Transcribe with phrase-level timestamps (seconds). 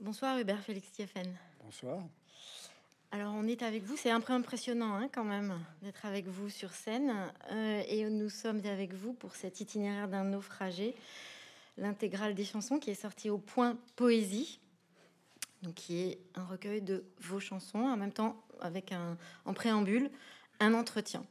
[0.00, 1.36] Bonsoir Hubert Félix Thieffen.
[1.62, 2.02] Bonsoir.
[3.10, 6.48] Alors on est avec vous, c'est un peu impressionnant hein, quand même d'être avec vous
[6.48, 7.12] sur scène.
[7.50, 10.96] Euh, et nous sommes avec vous pour cet itinéraire d'un naufragé,
[11.76, 14.58] l'intégrale des chansons qui est sortie au point Poésie,
[15.60, 20.10] donc qui est un recueil de vos chansons, en même temps avec un, en préambule
[20.60, 21.26] un entretien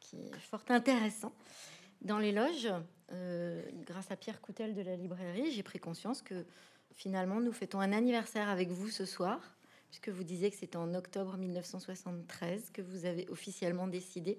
[0.00, 1.34] qui est fort intéressant.
[2.00, 2.72] Dans les loges,
[3.12, 6.46] euh, grâce à Pierre Coutel de la librairie, j'ai pris conscience que
[6.98, 9.40] finalement, nous fêtons un anniversaire avec vous ce soir,
[9.88, 14.38] puisque vous disiez que c'est en octobre 1973 que vous avez officiellement décidé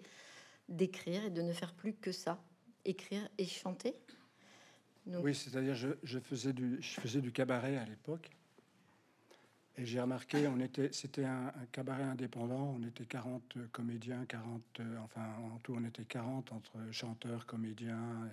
[0.67, 2.38] d'écrire et de ne faire plus que ça,
[2.86, 3.95] écrire et chanter.
[5.08, 8.30] Oui, c'est-à-dire je, je, faisais du, je faisais du cabaret à l'époque.
[9.78, 15.26] Et j'ai remarqué, on était, c'était un, cabaret indépendant, on était 40 comédiens, 40, enfin
[15.53, 18.30] en tout on était 40 entre chanteurs, comédiens.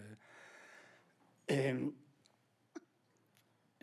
[1.49, 1.73] et,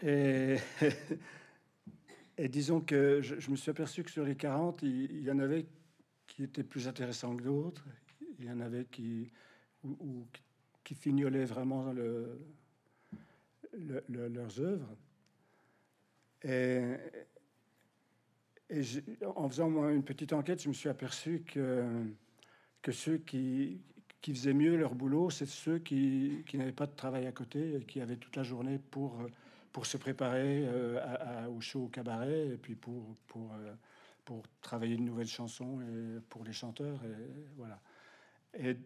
[2.38, 5.66] et disons que je, me suis aperçu que sur les 40, il, y en avait
[6.28, 7.86] qui étaient plus intéressants que d'autres.
[8.40, 9.32] Il y en avait qui,
[10.84, 12.38] qui fignolaient vraiment le,
[14.10, 14.94] leurs œuvres.
[16.44, 16.96] Et,
[18.70, 18.82] et
[19.26, 21.86] en faisant moi, une petite enquête, je me suis aperçu que,
[22.82, 23.80] que ceux qui,
[24.22, 27.76] qui faisaient mieux leur boulot, c'est ceux qui, qui n'avaient pas de travail à côté
[27.76, 29.26] et qui avaient toute la journée pour
[29.74, 33.74] pour se préparer euh, au show au cabaret et puis pour, pour, euh,
[34.24, 37.04] pour travailler de nouvelles chansons et pour les chanteurs.
[37.04, 37.82] Et voilà.
[38.58, 38.78] Et,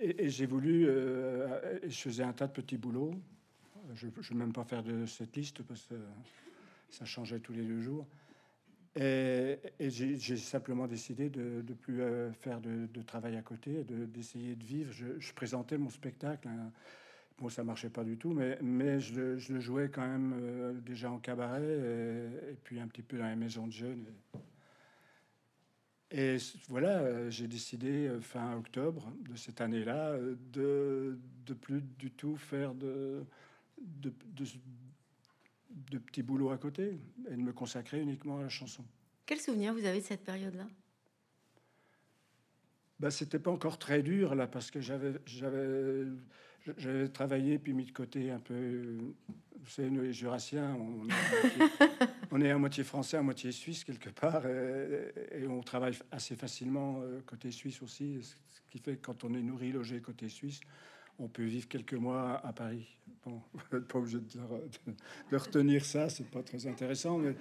[0.00, 3.14] et, j'ai voulu, euh, je faisais un tas de petits boulots.
[3.94, 5.96] Je ne vais même pas faire de cette liste parce que
[6.88, 8.06] ça changeait tous les deux jours.
[8.96, 12.00] Et, j'ai simplement décidé de ne plus
[12.40, 14.92] faire de, travail à côté, d'essayer de, vivre.
[14.92, 16.48] Je, je, présentais mon spectacle.
[16.48, 16.72] Hein,
[17.42, 19.14] Bon, ça marchait pas du tout, mais, mais je,
[19.52, 21.60] le, jouais quand même euh, déjà en cabaret
[22.52, 24.06] et, puis un petit peu dans les maisons de jeunes.
[26.12, 26.36] Et,
[26.68, 30.16] voilà, euh, j'ai décidé euh, fin octobre de cette année-là
[30.52, 33.24] de, de plus du tout faire de,
[33.76, 34.12] de,
[35.90, 36.96] de, petits boulots à côté
[37.28, 38.84] et de me consacrer uniquement à la chanson.
[39.26, 40.68] Quel souvenir vous avez de cette période-là?
[43.00, 46.04] Bah, c'était pas encore très dur là parce que j'avais
[46.78, 48.98] j'avais travaillé puis mis de côté un peu
[49.54, 50.76] vous savez nous les jurassiens
[52.30, 57.00] on, est à moitié français à moitié suisse quelque part et, on travaille assez facilement
[57.02, 60.60] euh, côté suisse aussi ce qui fait que quand on est nourri logé côté suisse
[61.18, 62.86] on peut vivre quelques mois à Paris
[63.24, 63.40] bon
[63.88, 64.24] pas obligé de,
[65.30, 67.34] de, retenir ça c'est pas très intéressant mais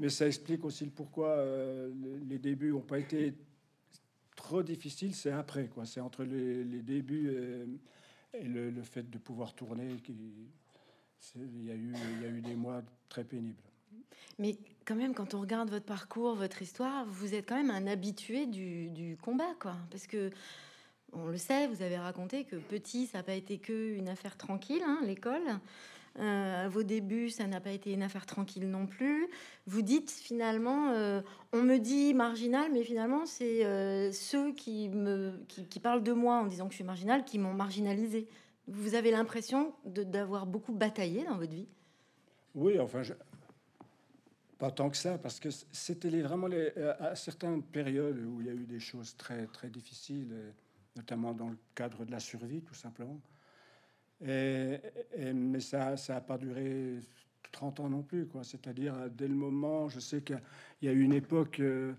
[0.00, 1.90] mais ça explique aussi le pourquoi euh,
[2.28, 3.34] les débuts ont pas été
[4.38, 5.84] trop difficile, c'est après, quoi.
[5.84, 7.66] C'est entre les, débuts et,
[8.34, 9.88] le, fait de pouvoir tourner.
[11.34, 13.62] Il, y a eu, y a eu des mois très pénibles.
[14.38, 17.86] Mais quand même, quand on regarde votre parcours, votre histoire, vous êtes quand même un
[17.86, 19.76] habitué du, du combat, quoi.
[19.90, 20.30] Parce que
[21.12, 24.36] on le sait, vous avez raconté que petit, ça n'a pas été que une affaire
[24.36, 25.42] tranquille, hein, l'école.
[26.18, 29.28] Euh, à vos débuts, ça n'a pas été une affaire tranquille non plus.
[29.66, 31.20] Vous dites finalement, euh,
[31.52, 34.90] on me dit marginal, mais finalement, c'est euh, ceux qui,
[35.82, 38.26] parlent de moi en disant que je suis marginal qui m'ont marginalisé.
[38.66, 41.68] Vous avez l'impression d'avoir beaucoup bataillé dans votre vie?
[42.54, 43.02] Oui, enfin,
[44.58, 46.48] pas tant que ça, parce que c'était vraiment
[46.98, 50.34] à certaines périodes où il y a eu des choses très, très difficiles,
[50.96, 53.20] notamment dans le cadre de la survie, tout simplement.
[54.20, 57.00] Mais ça n'a pas duré
[57.52, 58.28] 30 ans non plus.
[58.42, 60.40] C'est-à-dire, dès le moment, je sais qu'il
[60.82, 61.94] y a eu une époque euh,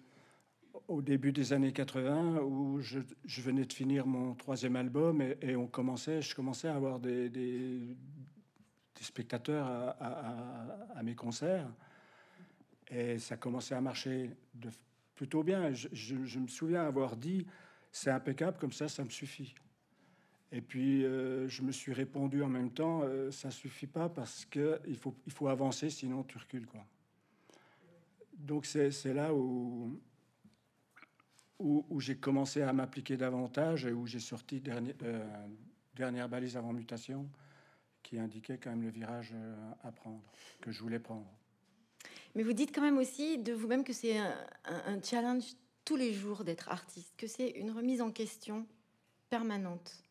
[0.88, 3.00] au début des années 80 où je,
[3.42, 7.96] venais de finir mon troisième album et, on commençait, je commençais à avoir des,
[9.02, 9.66] spectateurs
[10.00, 11.68] à, mes concerts.
[12.92, 14.32] Et ça commençait à marcher
[15.16, 15.72] plutôt bien.
[15.74, 17.46] Je me souviens avoir dit,
[17.92, 19.54] c'est impeccable, comme ça, ça me suffit.
[20.52, 24.46] Et puis, euh, je me suis répondu en même temps, euh, ça suffit pas parce
[24.46, 26.66] que il faut, il faut avancer, sinon tu recules.
[26.66, 26.84] Quoi.
[28.34, 30.00] Donc, c'est là où,
[31.60, 35.24] où, j'ai commencé à m'appliquer davantage et où j'ai sorti dernier, euh,
[35.94, 37.30] dernière balise avant mutation
[38.02, 39.36] qui indiquait quand même le virage
[39.84, 40.24] à prendre,
[40.62, 41.28] que je voulais prendre.
[42.34, 45.44] Mais vous dites quand même aussi de vous-même que c'est un challenge
[45.84, 48.66] tous les jours d'être artiste, que c'est une remise en question
[49.30, 50.09] permanente.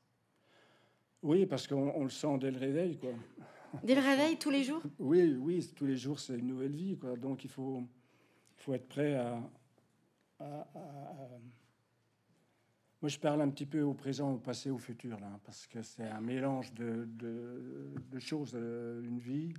[1.22, 3.10] Oui, parce qu'on le sent dès le réveil, quoi.
[3.82, 4.82] Dès le réveil, tous les jours?
[4.98, 7.16] Oui, oui, tous les jours, c'est une nouvelle vie, quoi.
[7.16, 7.82] Donc il faut,
[8.56, 9.40] faut être prêt à,
[13.02, 15.82] Moi, je parle un petit peu au présent, au passé, au futur, là, parce que
[15.82, 18.52] c'est un mélange de, de, choses.
[18.54, 19.52] Euh, une vie,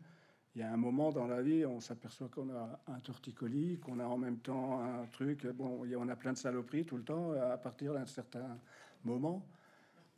[0.55, 3.79] il il y a un moment dans la vie, on s'aperçoit qu'on a un torticolis,
[3.79, 5.45] qu'on a en même temps un truc.
[5.47, 8.57] Bon, on a plein de saloperies tout le temps à partir d'un certain
[9.03, 9.45] moment.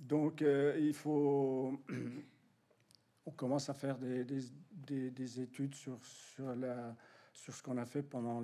[0.01, 1.79] Donc, euh, il faut.
[3.25, 6.95] on commence à faire des, des, des, études sur, sur, la,
[7.33, 8.43] sur ce qu'on a fait pendant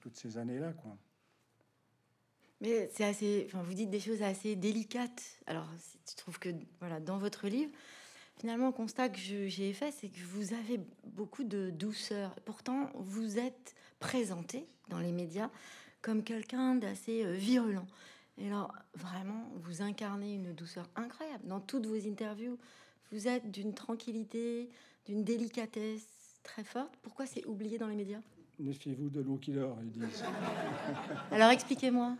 [0.00, 0.96] toutes ces années-là, quoi.
[2.60, 3.44] Mais c'est assez.
[3.46, 5.22] Enfin, vous dites des choses assez délicates.
[5.46, 5.68] Alors,
[6.08, 6.48] je trouve que
[6.80, 7.70] voilà, dans votre livre,
[8.38, 12.34] finalement, le constat que j'ai fait, c'est que vous avez beaucoup de douceur.
[12.46, 15.50] Pourtant, vous êtes présenté dans les médias
[16.00, 17.86] comme quelqu'un d'assez euh, virulent.
[18.38, 21.46] Et alors, vraiment, vous incarnez une douceur incroyable.
[21.46, 22.58] Dans toutes vos interviews,
[23.12, 24.68] vous êtes d'une tranquillité,
[25.06, 26.94] d'une délicatesse très forte.
[27.02, 28.20] Pourquoi c'est oublié dans les médias?
[28.58, 30.24] Méfiez-vous de l'eau qui dort, ils disent.
[31.30, 32.16] alors, expliquez-moi.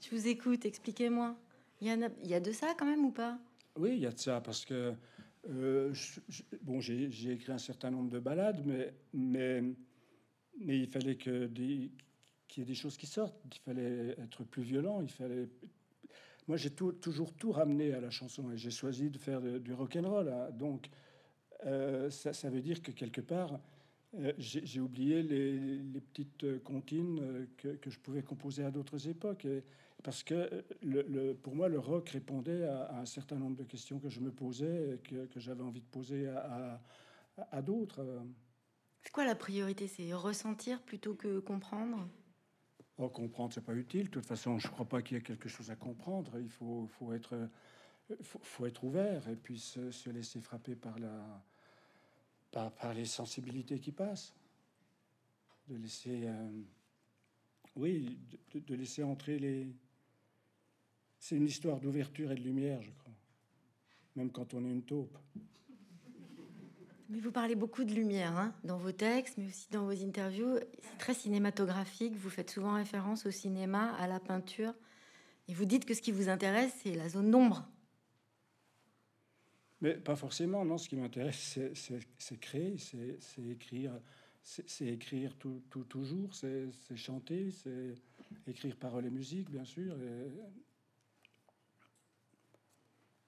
[0.00, 1.36] Je vous écoute, expliquez-moi.
[1.80, 3.38] Il y, a, il y a de ça quand même ou pas?
[3.76, 4.94] Oui, il y a de ça, parce que
[5.50, 5.94] euh,
[6.62, 9.62] bon, j'ai écrit un certain nombre de ballades, mais, mais,
[10.60, 11.46] mais il fallait que
[12.48, 13.36] qu'il y ait des choses qui sortent.
[13.44, 15.00] Il fallait être plus violent.
[15.00, 15.48] Il fallait.
[16.48, 19.96] Moi, j'ai toujours tout ramené à la chanson et j'ai choisi de faire du rock
[19.96, 20.28] and roll.
[20.28, 20.50] Hein.
[20.52, 20.88] Donc,
[21.66, 23.60] euh, ça, veut dire que quelque part,
[24.18, 29.46] euh, j'ai oublié les, petites comptines que, je pouvais composer à d'autres époques.
[30.02, 30.64] Parce que
[31.42, 34.94] pour moi, le rock répondait à, un certain nombre de questions que je me posais
[34.94, 34.98] et
[35.28, 36.80] que, j'avais envie de poser à,
[37.50, 38.00] à, d'autres.
[39.02, 39.86] C'est quoi la priorité?
[39.86, 42.08] C'est ressentir plutôt que comprendre?
[42.98, 44.04] Oh, Comprendre, c'est pas utile.
[44.04, 46.38] De toute façon, je crois pas qu'il y ait quelque chose à comprendre.
[46.38, 51.42] Il faut, être, ouvert et puis se, laisser frapper par, la,
[52.50, 54.34] par, les sensibilités qui passent.
[55.68, 56.22] De laisser.
[56.24, 56.62] Euh,
[57.76, 58.18] oui,
[58.54, 59.68] de laisser entrer les,
[61.18, 63.12] c'est une histoire d'ouverture et de lumière, je crois.
[64.16, 65.18] Même quand on est une taupe.
[67.10, 70.58] Mais vous parlez beaucoup de lumière hein, dans vos textes, mais aussi dans vos interviews.
[70.82, 72.14] C'est très cinématographique.
[72.16, 74.74] Vous faites souvent référence au cinéma, à la peinture.
[75.48, 77.66] Et vous dites que ce qui vous intéresse, c'est la zone d'ombre.
[79.80, 80.76] Mais pas forcément, non.
[80.76, 83.98] Ce qui m'intéresse, c'est créer, c'est écrire,
[84.42, 87.94] c'est écrire tout, tout, toujours, c'est chanter, c'est
[88.46, 89.96] écrire paroles et musique, bien sûr.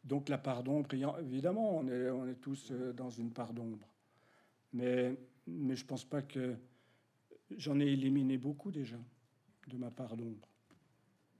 [0.04, 0.88] Donc la part d'ombre,
[1.20, 3.86] évidemment, on est, tous euh, dans une part d'ombre.
[4.72, 5.16] Mais,
[5.46, 6.56] mais je pense pas que
[7.50, 8.98] j'en ai éliminé beaucoup déjà
[9.66, 10.48] de ma part d'ombre.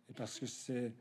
[0.09, 0.93] Et parce que c'est,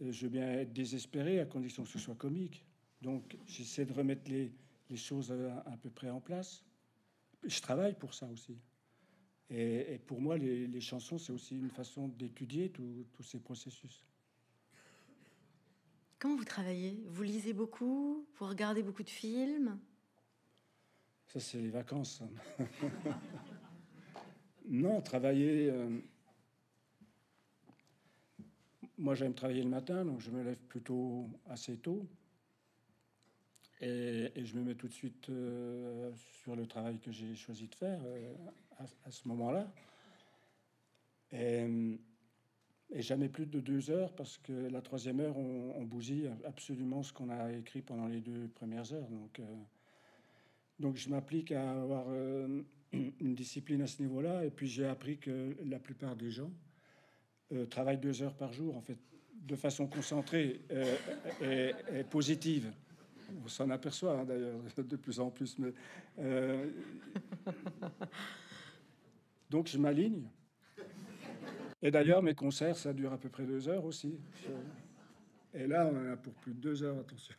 [0.00, 2.64] je veux bien être désespéré à condition que ce soit comique.
[3.00, 4.52] Donc j'essaie de remettre les,
[4.96, 6.64] choses à, peu près en place.
[7.42, 8.56] Je travaille pour ça aussi.
[9.50, 14.04] Et, pour moi, les chansons, c'est aussi une façon d'étudier tous ces processus.
[16.24, 17.04] Comment vous travaillez?
[17.08, 18.26] Vous lisez beaucoup?
[18.38, 19.78] Vous regardez beaucoup de films?
[21.26, 22.22] Ça, c'est les vacances.
[24.66, 25.68] non, travailler.
[25.68, 26.00] Euh,
[28.96, 32.08] moi, j'aime travailler le matin, donc je me lève plutôt assez tôt.
[33.82, 36.10] Et, je me mets tout de suite euh,
[36.42, 38.34] sur le travail que j'ai choisi de faire euh,
[39.04, 39.70] à, ce moment-là.
[42.94, 47.12] Et jamais plus de deux heures parce que la troisième heure, on, bousille absolument ce
[47.12, 49.08] qu'on a écrit pendant les deux premières heures.
[49.08, 49.42] Donc, euh,
[50.78, 52.62] donc je m'applique à avoir euh,
[52.92, 54.44] une discipline à ce niveau-là.
[54.44, 56.52] Et puis j'ai appris que la plupart des gens
[57.52, 58.98] euh, travaillent deux heures par jour, en fait,
[59.34, 60.60] de façon concentrée
[61.42, 62.72] et, et, positive.
[63.44, 65.58] On s'en aperçoit hein, d'ailleurs de plus en plus.
[65.58, 65.72] Mais,
[69.50, 70.28] donc je m'aligne.
[71.84, 74.18] Et d'ailleurs, mes concerts, ça dure à peu près deux heures aussi.
[75.52, 77.34] Et là, on en a pour plus de deux heures, attention.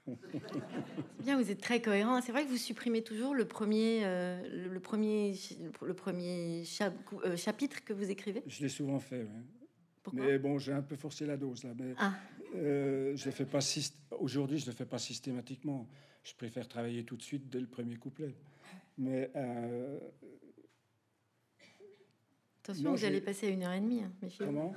[1.23, 2.21] Bien, vous êtes très cohérent.
[2.21, 5.33] C'est vrai que vous supprimez toujours le premier, euh, le premier,
[5.81, 8.43] le premier euh, chapitre que vous écrivez?
[8.47, 10.11] Je l'ai souvent fait, oui.
[10.13, 11.71] mais bon, j'ai un peu forcé la dose là.
[11.77, 12.13] Mais ah.
[12.55, 13.59] euh, je fais pas
[14.19, 15.89] aujourd'hui, je le fais pas systématiquement.
[16.23, 18.35] Je préfère travailler tout de suite dès le premier couplet.
[18.97, 19.29] Mais
[22.67, 24.01] Attention, vous allez passer à une heure et demie.
[24.01, 24.51] Hein, méfiez-vous.
[24.51, 24.73] Comment?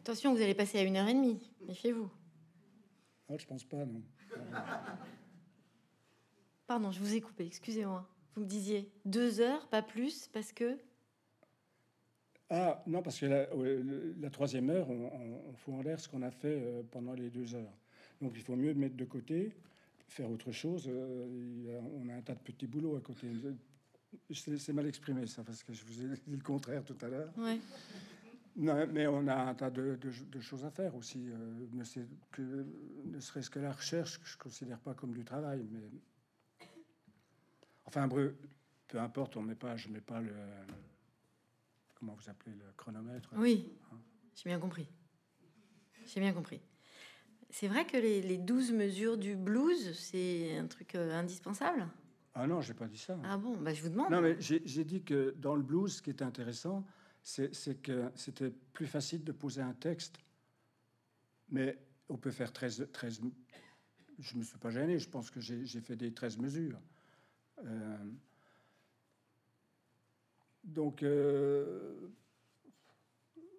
[0.00, 1.40] Attention, vous allez passer à une heure et demie.
[1.66, 2.10] Méfiez-vous.
[3.30, 4.02] Ah, je pense pas, non.
[6.66, 7.46] Pardon, je vous ai coupé.
[7.46, 8.06] Excusez-moi.
[8.34, 10.76] Vous me disiez deux heures, pas plus, parce que.
[12.50, 16.60] Ah non, parce que la, troisième heure, on, fout en l'air ce qu'on a fait
[16.60, 17.72] euh, pendant les deux heures.
[18.20, 19.54] Donc il faut mieux mettre de côté,
[20.06, 20.86] faire autre chose.
[20.86, 23.28] Euh, on a un tas de petits boulots à côté.
[24.30, 27.32] C'est mal exprimé ça, parce que je vous ai dit le contraire tout à l'heure.
[28.54, 29.98] Non, mais on a un tas de,
[30.40, 31.28] choses à faire aussi.
[31.28, 31.84] Euh, ne,
[32.30, 32.66] que,
[33.04, 35.66] ne serait-ce que la recherche, que je ne considère pas comme du travail.
[35.70, 36.68] Mais...
[37.86, 38.32] Enfin, bref,
[38.88, 40.32] peu importe, on met pas, je mets pas le
[42.02, 43.30] comment vous appelez le chronomètre.
[43.36, 43.72] Oui,
[44.34, 44.88] j'ai bien compris.
[46.04, 46.60] J'ai bien compris.
[47.48, 51.86] C'est vrai que les, les 12 mesures du blues, c'est un truc euh, indispensable?
[52.34, 53.18] Ah non, j'ai pas dit ça.
[53.24, 54.10] Ah bon, bah, je vous demande.
[54.10, 56.84] Non, mais j'ai dit que dans le blues, ce qui est intéressant,
[57.22, 60.18] c'est que c'était plus facile de poser un texte.
[61.50, 63.20] Mais on peut faire 13, 13
[64.18, 66.80] je me suis pas gêné, je pense que j'ai fait des 13 mesures.
[67.64, 67.96] Euh,
[70.62, 72.10] donc, euh,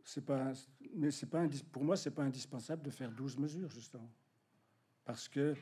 [0.04, 0.54] c'est pas,
[0.96, 4.10] mais c'est pas, pour moi, c'est pas indispensable de faire 12 mesures, justement.
[5.06, 5.56] Parce que,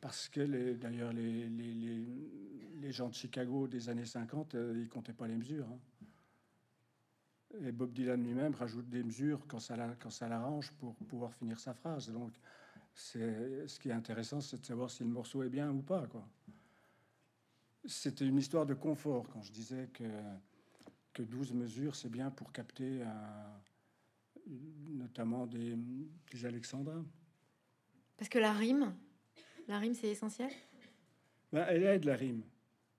[0.00, 5.36] parce que d'ailleurs, les, gens de Chicago des années 50, euh, ils comptaient pas les
[5.36, 5.66] mesures.
[5.68, 5.78] hein.
[7.62, 12.10] Et Bob Dylan lui-même rajoute des mesures quand ça, l'arrange pour pouvoir finir sa phrase.
[12.10, 12.32] Donc,
[12.94, 16.06] ce qui est intéressant, c'est de savoir si le morceau est bien ou pas.
[17.86, 20.04] C'était une histoire de confort quand je disais que,
[21.12, 23.60] que 12 mesures, c'est bien pour capter un-
[24.88, 25.76] notamment des,
[26.30, 27.04] des alexandrins.
[28.16, 28.94] Parce que la rime,
[29.68, 30.50] la rime, c'est essentiel?
[31.52, 32.42] Ben, elle aide la rime,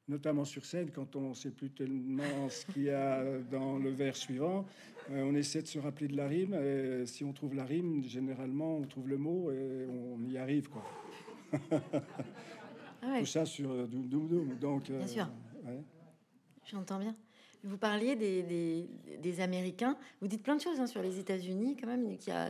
[0.07, 3.89] notamment sur scène quand on ne sait plus tellement ce qu'il y a dans le
[3.89, 4.65] vers suivant.
[5.12, 6.53] Euh, on essaie de se rappeler de la rime.
[6.53, 10.69] Et si on trouve la rime, généralement, on trouve le mot et on y arrive.
[10.69, 10.83] Quoi.
[13.01, 14.55] Ah ouais, Tout ça sur euh, Doum Doum Doum.
[14.59, 15.29] Donc, euh, Bien sûr.
[15.65, 15.81] ouais.
[16.65, 17.15] j'entends bien.
[17.63, 18.87] Vous parliez des, des,
[19.19, 19.97] des Américains.
[20.21, 22.49] Vous dites plein de choses hein, sur les États-Unis, quand même, qu'il y, a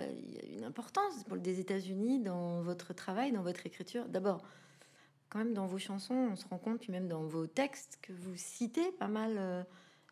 [0.56, 4.08] une importance pour des États-Unis dans votre travail, dans votre écriture.
[4.08, 4.44] D'abord,
[5.30, 8.14] quand même, dans vos chansons, on se rend compte, puis même dans vos textes, que
[8.14, 9.64] vous citez pas mal euh,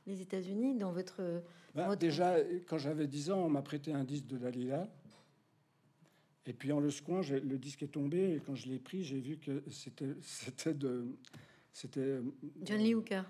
[0.08, 1.42] les États-Unis dans votre.
[1.74, 2.38] Votre- déjà,
[2.68, 4.88] quand j'avais 10 ans, on m'a prêté un disque de Dalila.
[6.48, 8.36] Et puis en le secouant, le disque est tombé.
[8.36, 11.08] Et quand je l'ai pris, j'ai vu que c'était c'était de
[11.74, 12.20] c'était
[12.64, 13.24] John Lee Hooker.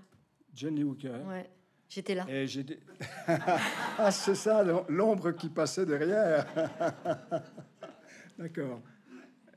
[0.55, 1.21] John Lee Hooker.
[1.27, 1.49] Ouais,
[1.89, 2.25] j'étais là.
[2.29, 2.79] Et j'ai dit-
[3.27, 6.45] ah c'est ça l'om- l'ombre qui passait derrière.
[8.37, 8.81] D'accord.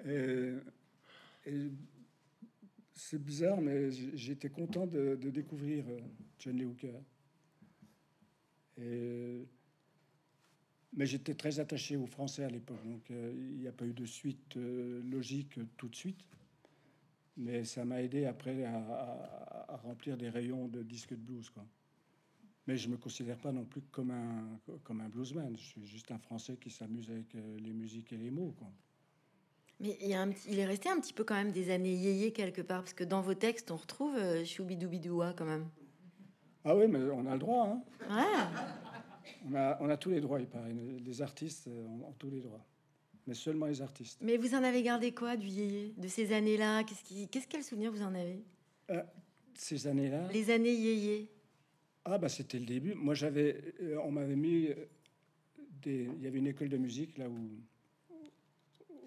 [0.06, 0.52] Et,
[1.46, 1.70] et
[2.94, 5.98] c'est bizarre, mais j'étais content de, de découvrir euh,
[6.38, 6.94] John Lee Hooker.
[8.80, 9.46] Et,
[10.96, 13.92] mais j'étais très attaché aux Français à l'époque, donc euh, il n'y a pas eu
[13.92, 16.20] de suite euh, logique tout de suite.
[17.40, 21.48] Mais ça m'a aidé après à, à- à remplir des rayons de disques de blues.
[21.50, 21.64] Quoi.
[22.66, 25.56] Mais je me considère pas non plus comme un, comme un bluesman.
[25.56, 28.54] Je suis juste un Français qui s'amuse avec euh, les musiques et les mots.
[28.58, 28.66] Quoi.
[29.80, 31.70] Mais il, y a un petit- il est resté un petit peu quand même des
[31.70, 35.68] années yéyé quelque part, parce que dans vos textes, on retrouve euh, Choubidoubidoua quand même.
[36.64, 37.68] Ah oui, mais on a le droit.
[37.68, 37.82] hein.
[38.10, 38.58] Ouais.
[39.48, 40.72] On, a, on a tous les droits, il paraît.
[40.74, 42.66] Les artistes euh, ont, ont tous les droits.
[43.28, 44.18] Mais seulement les artistes.
[44.22, 46.82] Mais vous en avez gardé quoi du yéyé de ces années-là?
[46.84, 48.42] Qu'est-ce qui, qu'est-ce quel souvenir vous en avez?
[48.88, 49.02] Euh,
[49.52, 51.28] ces années-là, Les années yéyé.
[52.06, 52.94] ah bah c'était le début.
[52.94, 54.74] Moi j'avais, euh, on m'avait mis euh,
[55.82, 57.50] des, il y avait une école de musique là où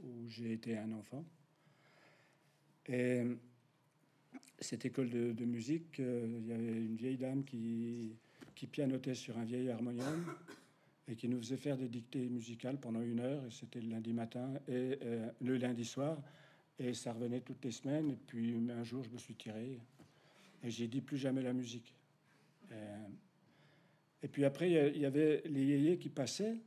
[0.03, 1.23] où j'ai été un enfant.
[2.87, 3.21] Et
[4.59, 8.11] cette école de, de musique, euh, il y avait une vieille dame qui
[8.53, 10.25] qui pianotait sur un vieil harmonium
[11.11, 13.45] et qui nous faisait faire des dictées musicales pendant une heure.
[13.45, 16.17] Et c'était le lundi matin et euh, le lundi soir.
[16.79, 18.11] Et ça revenait toutes les semaines.
[18.11, 19.79] Et puis un jour, je me suis tiré
[20.63, 21.93] et j'ai dit plus jamais la musique.
[22.71, 23.07] Euh,
[24.23, 26.57] et puis après, il y avait les yéyés qui passaient.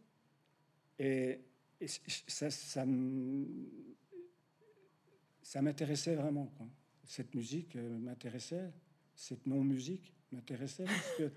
[0.99, 1.41] Et,
[2.27, 2.85] ça, ça,
[5.63, 6.53] m'intéressait vraiment.
[7.05, 8.73] Cette musique euh, m'intéressait.
[9.15, 10.85] Cette non-musique m'intéressait.
[10.85, 11.31] Parce que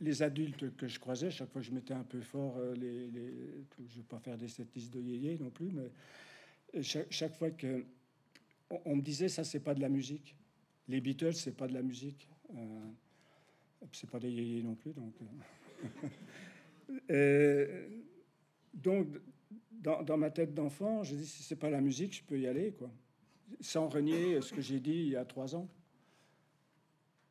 [0.00, 2.80] les adultes que je croisais, chaque fois que je mettais un peu fort, euh, je
[2.80, 7.84] ne vais pas faire des setlists de yéyés non plus, mais chaque, chaque fois que
[8.84, 10.34] on, me disait ça, c'est pas de la musique.
[10.88, 12.28] Les Beatles, c'est pas de la musique.
[12.54, 12.80] Euh,
[13.92, 15.14] c'est pas des yéyés non plus, donc.
[17.10, 17.88] euh.
[18.72, 19.08] Donc,
[19.70, 22.46] dans, dans ma tête d'enfant, je dis si c'est pas la musique, je peux y
[22.46, 22.90] aller, quoi,
[23.60, 25.68] sans renier ce que j'ai dit il y a trois ans.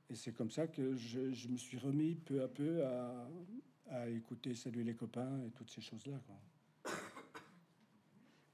[0.10, 3.30] Et c'est comme ça que je, je me suis remis peu à peu à,
[3.90, 6.20] à écouter Salut les copains et toutes ces choses-là.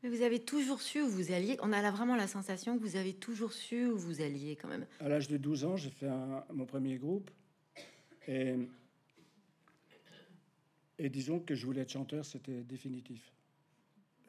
[0.01, 1.57] Mais vous avez toujours su où vous alliez.
[1.61, 4.69] On a là vraiment la sensation que vous avez toujours su où vous alliez quand
[4.69, 4.85] même.
[5.01, 7.29] À l'âge de 12 ans, j'ai fait un- mon premier groupe.
[8.27, 8.55] Et,
[10.97, 13.29] et disons que je voulais être chanteur, c'était définitif.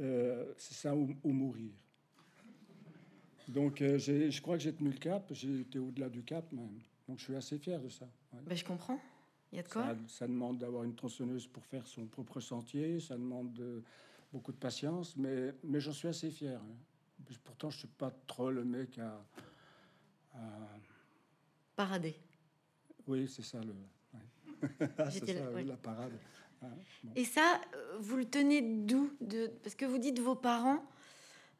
[0.00, 1.70] Euh, c'est ça ou, ou mourir.
[3.46, 6.80] Donc euh, je crois que j'ai tenu le cap, j'ai été au-delà du cap même.
[7.10, 8.04] Donc je suis assez fier de ça.
[8.32, 8.38] ouais.
[8.46, 9.00] Ben, je comprends.
[9.50, 12.38] Il y a de quoi Ça, ça demande d'avoir une tronçonneuse pour faire son propre
[12.38, 13.82] sentier, ça demande de-
[14.32, 16.60] beaucoup de patience, mais, mais j'en suis assez fier.
[16.60, 17.34] hein.
[17.42, 19.24] Pourtant, je suis pas trop le mec à-
[20.34, 20.38] à
[21.74, 22.14] parader.
[23.08, 23.74] Oui, c'est ça le.
[25.10, 26.12] c'est ça, la parade.
[27.16, 29.48] Et ça, euh, vous le tenez d'où de...
[29.64, 30.84] Parce que vous dites vos parents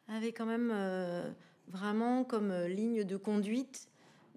[0.07, 1.29] avaient quand même euh,
[1.67, 3.89] vraiment comme euh, ligne de conduite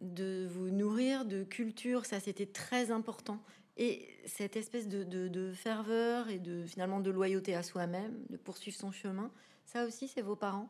[0.04, 3.42] de vous nourrir de culture, ça c'était très important.
[3.76, 8.78] Et cette espèce de, de, ferveur et de finalement de loyauté à soi-même, de poursuivre
[8.78, 9.32] son chemin,
[9.66, 10.70] ça aussi c'est vos parents?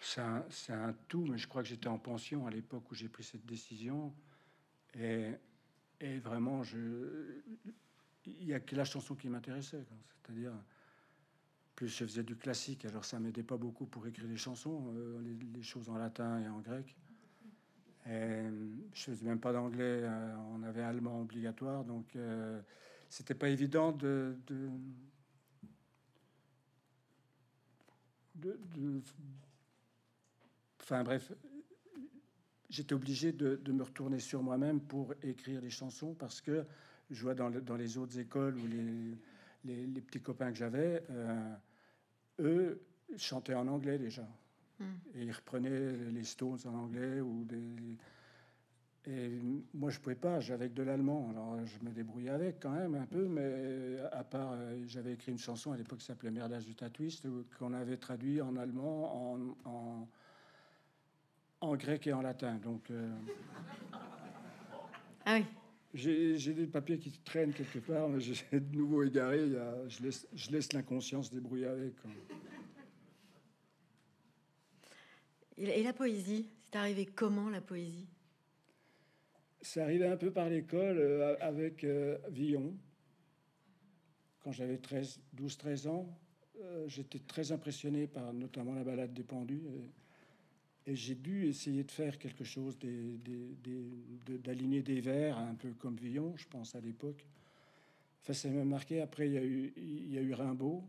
[0.00, 3.08] C'est un, un, tout, mais je crois que j'étais en pension à l'époque où j'ai
[3.08, 4.14] pris cette décision.
[4.98, 5.32] Et
[6.00, 6.78] et vraiment, je,
[8.24, 9.84] il n'y a que la chanson qui m'intéressait.
[10.22, 10.52] C'est-à-dire,
[11.74, 15.20] plus je faisais du classique, alors ça m'aidait pas beaucoup pour écrire des chansons, euh,
[15.54, 16.96] les, choses en latin et en grec.
[18.08, 18.42] Et
[18.94, 22.60] je faisais même pas d'anglais, euh, on avait allemand obligatoire, donc euh,
[23.10, 24.34] c'était pas évident de,
[30.80, 31.32] Enfin bref,
[32.70, 36.64] j'étais obligé de, me retourner sur moi-même pour écrire des chansons parce que
[37.10, 39.18] je vois dans, dans les autres écoles ou les,
[39.86, 41.54] les, petits copains que j'avais, euh,
[42.40, 42.80] eux
[43.16, 44.26] chantaient en anglais déjà.
[44.78, 44.84] Hmm.
[45.14, 47.96] Et ils reprenaient les Stones en anglais ou des.
[49.06, 49.40] Et
[49.72, 51.28] moi, je pouvais pas, j'avais de l'allemand.
[51.30, 55.32] Alors, je me débrouillais avec quand même un peu, mais à part, euh, j'avais écrit
[55.32, 57.26] une chanson à l'époque qui s'appelait Merdage du Tatouiste,
[57.58, 60.08] qu'on avait traduit en allemand, en, en
[61.60, 62.54] en grec et en latin.
[62.56, 63.10] Donc, euh,
[65.26, 65.44] ah oui.
[65.94, 69.48] J'ai des papiers qui traînent quelque part, mais j'ai de nouveau égaré.
[69.88, 71.94] je laisse, je laisse l'inconscience débrouiller avec.
[75.58, 78.06] Et la poésie, c'est arrivé comment la poésie?
[79.60, 82.76] C'est arrivé un peu par l'école euh, avec euh, Villon.
[84.40, 86.08] Quand j'avais 12-13 ans,
[86.86, 89.62] j'étais très impressionné par notamment la balade des pendus.
[90.86, 96.34] Et j'ai dû essayer de faire quelque chose, d'aligner des, vers, un peu comme Villon,
[96.36, 97.26] je pense, à l'époque.
[98.22, 99.02] Enfin, ça m'a marqué.
[99.02, 100.82] Après, il y a eu, il y a eu Rimbaud.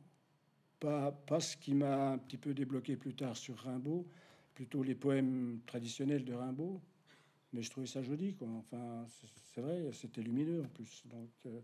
[0.80, 4.08] Pas, pas ce qui m'a un petit peu débloqué plus tard sur Rimbaud,
[4.60, 6.82] plutôt les poèmes traditionnels de Rimbaud.
[7.54, 8.50] Mais je trouvais ça joli, quoi.
[8.58, 9.06] Enfin,
[9.54, 11.02] c'est vrai, c'était lumineux en plus.
[11.06, 11.62] Donc, euh,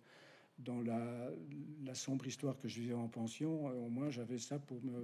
[0.58, 4.81] dans la, sombre histoire que je vivais en pension, euh, au moins j'avais ça pour
[4.81, 5.03] me,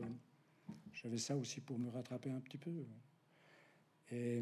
[0.93, 2.71] j'avais ça aussi pour me rattraper un petit peu.
[4.10, 4.41] Et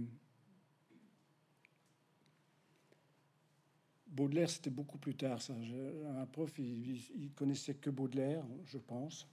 [4.05, 5.41] Baudelaire, c'était beaucoup plus tard.
[5.41, 5.55] Ça.
[5.55, 9.27] un prof, il, connaissait que Baudelaire, je pense.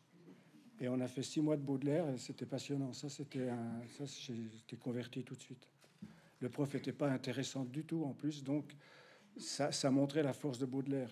[0.81, 2.93] Et on a fait six mois de Baudelaire et c'était passionnant.
[2.93, 3.49] Ça, c'était
[3.97, 5.67] ça, j'étais converti tout de suite.
[6.41, 8.75] Le prof n'était pas intéressant du tout en plus, donc
[9.39, 11.11] ça, ça montrait la force de Baudelaire.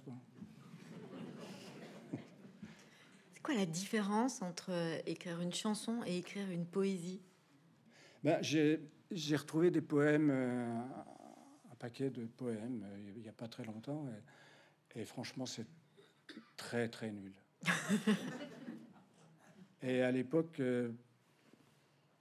[3.32, 4.70] C'est quoi la différence entre
[5.06, 7.22] écrire une chanson et écrire une poésie?
[8.22, 10.80] Ben, j'ai j'ai retrouvé des poèmes, euh,
[11.70, 14.06] un paquet de poèmes, euh, il n'y a pas très longtemps,
[14.96, 15.66] et, franchement, c'est
[16.56, 17.32] très très nul.
[19.84, 20.90] et à l'époque, euh,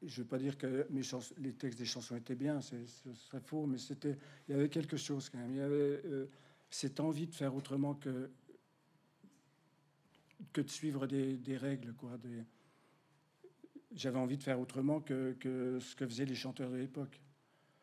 [0.03, 0.85] je ne veux pas dire que
[1.37, 4.97] les textes des chansons étaient bien, ce serait faux, mais c'était, il y avait quelque
[4.97, 5.51] chose quand même.
[5.51, 6.01] Il y avait
[6.69, 8.29] cette envie de faire autrement que
[10.51, 12.17] que de suivre des, règles, quoi.
[13.93, 15.35] J'avais envie de faire autrement que,
[15.79, 17.21] ce que faisaient les chanteurs de l'époque.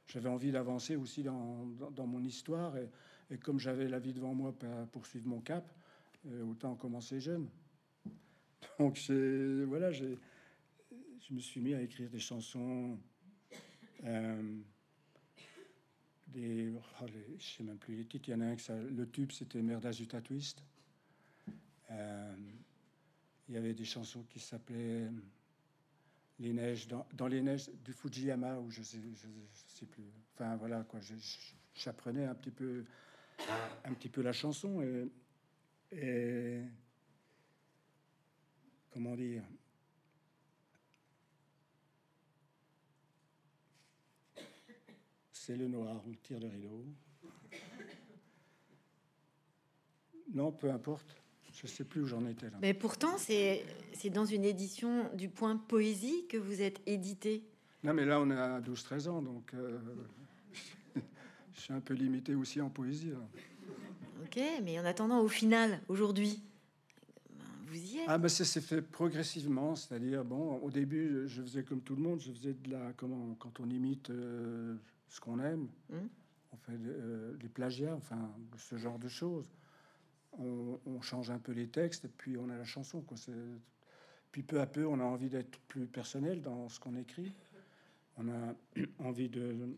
[0.08, 4.88] J'avais envie d'avancer aussi dans, mon histoire et, comme j'avais la vie devant moi pour
[4.88, 5.72] poursuivre mon cap,
[6.26, 7.48] euh, autant commencer jeune.
[8.78, 8.98] Donc
[9.68, 10.16] voilà, je
[11.30, 12.98] me suis mis à écrire des chansons.
[14.04, 14.58] Euh,
[16.28, 17.06] des, oh,
[17.38, 18.28] je sais même plus les titres.
[18.28, 20.62] Il y en a un que ça, le tube, c'était Merdage du Tatouiste.
[21.90, 22.36] Euh,
[23.48, 25.08] il y avait des chansons qui s'appelaient
[26.38, 29.26] les neiges, dans, les neiges du Fujiyama, où je sais, je,
[29.66, 30.04] sais plus.
[30.34, 31.00] Enfin voilà quoi,
[31.74, 32.84] j'apprenais un petit peu,
[33.84, 34.80] un petit peu la chanson
[35.90, 36.62] et
[38.92, 39.42] comment dire?
[45.32, 46.84] C'est le noir, on tire le rideau.
[50.32, 51.16] Non, peu importe.
[51.52, 52.58] Je sais plus où j'en étais là.
[52.62, 53.64] Mais pourtant, c'est
[54.12, 57.42] dans une édition du point poésie que vous êtes édité.
[57.82, 59.78] Non, mais là, on a 12-13 ans, donc euh,
[61.52, 63.12] je suis un peu limité aussi en poésie.
[64.22, 66.42] Ok, mais en attendant, au final, aujourd'hui,
[67.70, 68.04] vous y êtes.
[68.08, 72.02] Ah, ben ça s'est fait progressivement, c'est-à-dire, bon, au début, je faisais comme tout le
[72.02, 72.92] monde, je faisais de la.
[72.96, 74.76] Comment, quand on imite euh,
[75.08, 76.08] ce qu'on aime, hum.
[76.52, 79.50] on fait euh, des plagiats, enfin, ce genre de choses
[80.38, 83.00] on, change un peu les textes et puis on a la chanson.
[83.02, 83.16] Quoi.
[84.32, 87.32] Puis peu à peu, on a envie d'être plus personnel dans ce qu'on écrit.
[88.18, 88.54] On a
[88.98, 89.76] envie de,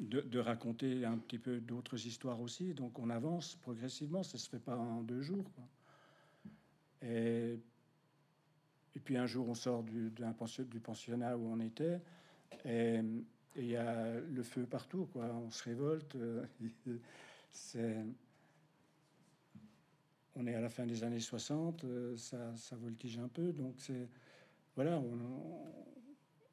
[0.00, 2.74] de, raconter un petit peu d'autres histoires aussi.
[2.74, 5.44] Donc on avance progressivement, ça se fait pas en deux jours.
[7.02, 7.58] Et,
[9.04, 12.00] puis un jour on sort du, du pensionnat où on était
[12.64, 13.00] et
[13.56, 15.24] il y a le feu partout, quoi.
[15.24, 16.16] On se révolte.
[17.52, 17.96] C'est
[20.36, 21.84] on est à la fin des années 60,
[22.16, 24.08] ça, ça voltige un peu, donc c'est
[24.76, 25.18] voilà, on,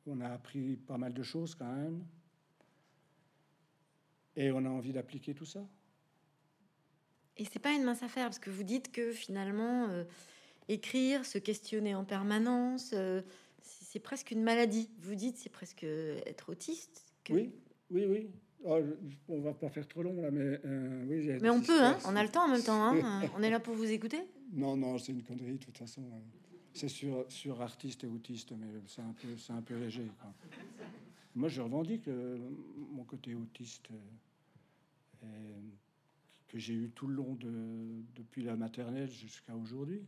[0.08, 2.04] on a appris pas mal de choses quand même.
[4.36, 5.66] Et on a envie d'appliquer tout ça.
[7.38, 10.04] Et c'est pas une mince affaire parce que vous dites que finalement, euh,
[10.70, 13.22] écrire, se questionner en permanence, euh,
[13.62, 14.90] c'est presque une maladie.
[15.00, 17.06] Vous dites c'est presque être autiste.
[17.30, 17.52] Oui,
[17.92, 18.30] oui, oui.
[18.64, 18.80] Oh,
[19.30, 21.38] on va pas faire trop long là, mais euh, oui.
[21.42, 22.84] Mais on peut, hein, on a le temps en même temps.
[22.84, 24.22] Hein, on est là pour vous écouter.
[24.54, 26.02] Non, non, c'est une connerie de toute façon.
[26.74, 30.08] C'est sur, sur artiste et autiste, mais c'est un peu, c'est un peu léger.
[31.36, 32.08] Moi, je revendique
[32.92, 33.90] mon côté autiste
[36.48, 37.52] que j'ai eu tout le long de,
[38.16, 40.02] depuis la maternelle jusqu'à aujourd'hui.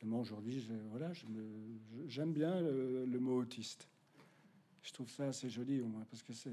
[0.00, 1.10] Seulement aujourd'hui, je, voilà,
[2.06, 3.88] j'aime bien le, mot autiste.
[4.82, 6.52] Je trouve ça assez joli au moins parce que c'est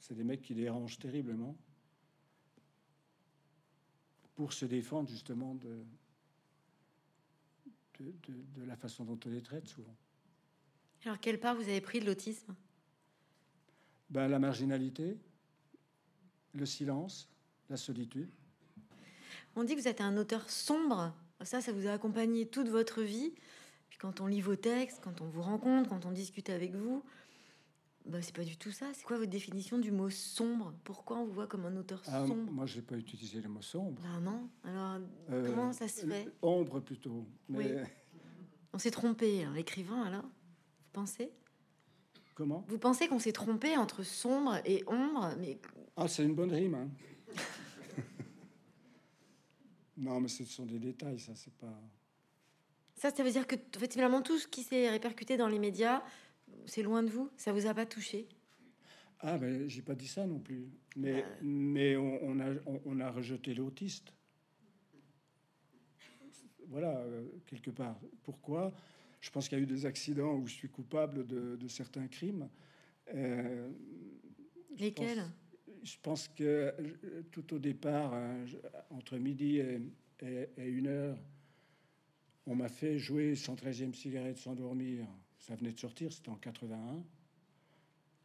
[0.00, 1.56] c'est des mecs qui dérangent terriblement
[4.34, 5.84] pour se défendre justement de,
[8.00, 9.94] de, de, la façon dont on les traite souvent.
[11.04, 12.54] Alors, quelle part vous avez pris de l'autisme?
[14.10, 15.16] Ben, La marginalité,
[16.54, 17.28] le silence,
[17.68, 18.30] la solitude.
[19.56, 21.14] On dit que vous êtes un auteur sombre.
[21.42, 23.32] Ça, ça vous a accompagné toute votre vie.
[23.88, 27.04] Puis quand on lit vos textes, quand on vous rencontre, quand on discute avec vous,
[28.06, 28.86] bah, c'est pas du tout ça.
[28.92, 30.74] C'est quoi votre définition du mot sombre?
[30.84, 32.50] Pourquoi on vous voit comme un auteur ah, sombre?
[32.52, 34.02] Moi, je n'ai pas utilisé le mot sombre.
[34.04, 34.48] Ah non.
[34.64, 36.28] Alors, euh, comment ça se fait?
[36.42, 37.24] Ombre plutôt.
[37.48, 37.82] Mais...
[38.72, 41.30] On s'est trompé, hein, l'écrivain, alors Vous pensez?
[42.34, 42.64] Comment?
[42.68, 45.60] Vous pensez qu'on s'est trompé entre sombre et ombre mais...
[45.96, 46.74] Ah, c'est une bonne rime.
[46.74, 46.88] Hein.
[49.96, 51.80] Non, mais ce sont des détails, ça, c'est pas.
[52.96, 53.56] Ça, ça veut dire que
[53.90, 56.02] finalement tout ce qui s'est répercuté dans les médias,
[56.66, 58.28] c'est loin de vous Ça vous a pas touché?
[59.20, 60.68] Ah, ben, j'ai pas dit ça non plus.
[60.96, 61.28] Mais, bah.
[61.42, 62.54] mais on, a,
[62.84, 64.12] on, a rejeté l'autiste.
[66.68, 67.98] Voilà, euh, quelque part.
[68.22, 68.72] Pourquoi?
[69.20, 72.48] Je pense qu'il y a eu des accidents où je suis coupable de, certains crimes.
[73.14, 73.70] Euh,
[74.76, 75.24] Lesquels?
[75.84, 78.12] Je pense, que euh, tout au départ,
[78.90, 79.80] entre midi et,
[80.22, 81.18] et, et une heure,
[82.46, 85.06] on m'a fait jouer 113e cigarette sans dormir
[85.46, 87.04] ça venait de sortir, c'était en 81,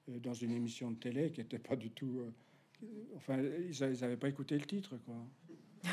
[0.10, 2.20] euh, dans une émission de télé qui n'était pas du tout.
[2.20, 2.86] Euh,
[3.18, 5.16] enfin, ils n'avaient pas écouté le titre, quoi.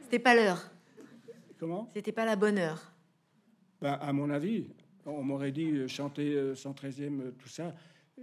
[0.00, 0.70] c'était pas l'heure.
[1.58, 1.90] Comment?
[1.94, 2.94] C'était pas la bonne heure.
[3.82, 4.68] Ben, à mon avis,
[5.04, 7.74] on m'aurait dit euh, chanter 113e, tout ça.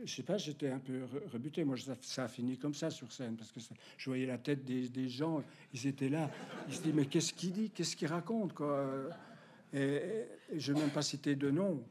[0.05, 1.63] Je sais pas, j'étais un peu rebuté.
[1.63, 3.59] Moi, ça, a fini comme ça sur scène parce que
[3.97, 5.43] je voyais la tête des, gens.
[5.73, 6.29] Ils étaient là.
[6.67, 7.71] Ils se disaient mais qu'est-ce qu'il dit?
[7.71, 9.09] Qu'est-ce qu'il raconte quoi?
[9.73, 10.25] Et,
[10.55, 11.83] je ne vais même pas citer de nom.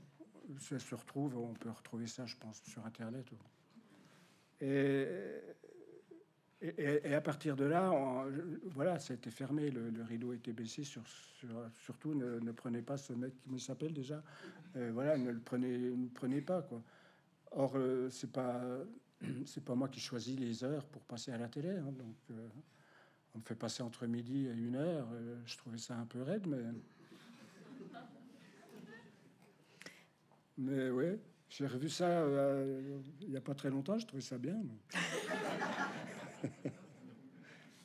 [0.60, 3.26] Ça se retrouve, on peut retrouver ça, je pense, sur Internet.
[4.60, 5.06] Et,
[6.60, 7.92] et, à partir de là,
[8.64, 10.84] voilà, ça a été fermé, le, rideau était baissé.
[10.84, 11.02] Sur,
[11.84, 14.22] surtout, ne, prenez pas ce mec qui me s'appelle déjà.
[14.76, 16.82] Euh, voilà, ne le prenez, ne prenez pas quoi.
[17.52, 18.62] Or, euh, c'est pas,
[19.64, 21.70] pas moi qui choisis les heures pour passer à la télé.
[21.70, 22.48] Hein, donc, euh,
[23.34, 25.08] on me fait passer entre midi et une heure.
[25.44, 26.62] je trouvais ça un peu raide, mais
[30.58, 31.06] Mais oui,
[31.48, 34.56] j'ai revu ça euh, il n'y a pas très longtemps, je trouvais ça bien.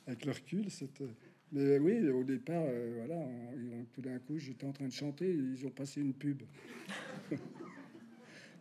[0.08, 1.06] Avec le recul, c'était.
[1.52, 3.24] Mais oui, au départ, euh, voilà,
[3.92, 6.42] tout d'un coup, j'étais en train de chanter, ils ont passé une pub.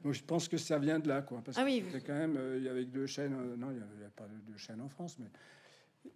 [0.03, 1.41] Donc je pense que ça vient de là, quoi.
[1.43, 1.83] Parce ah oui.
[1.91, 3.33] que quand même, euh, il y avait deux chaînes.
[3.57, 5.27] non, il n'y avait pas de chaîne en France, mais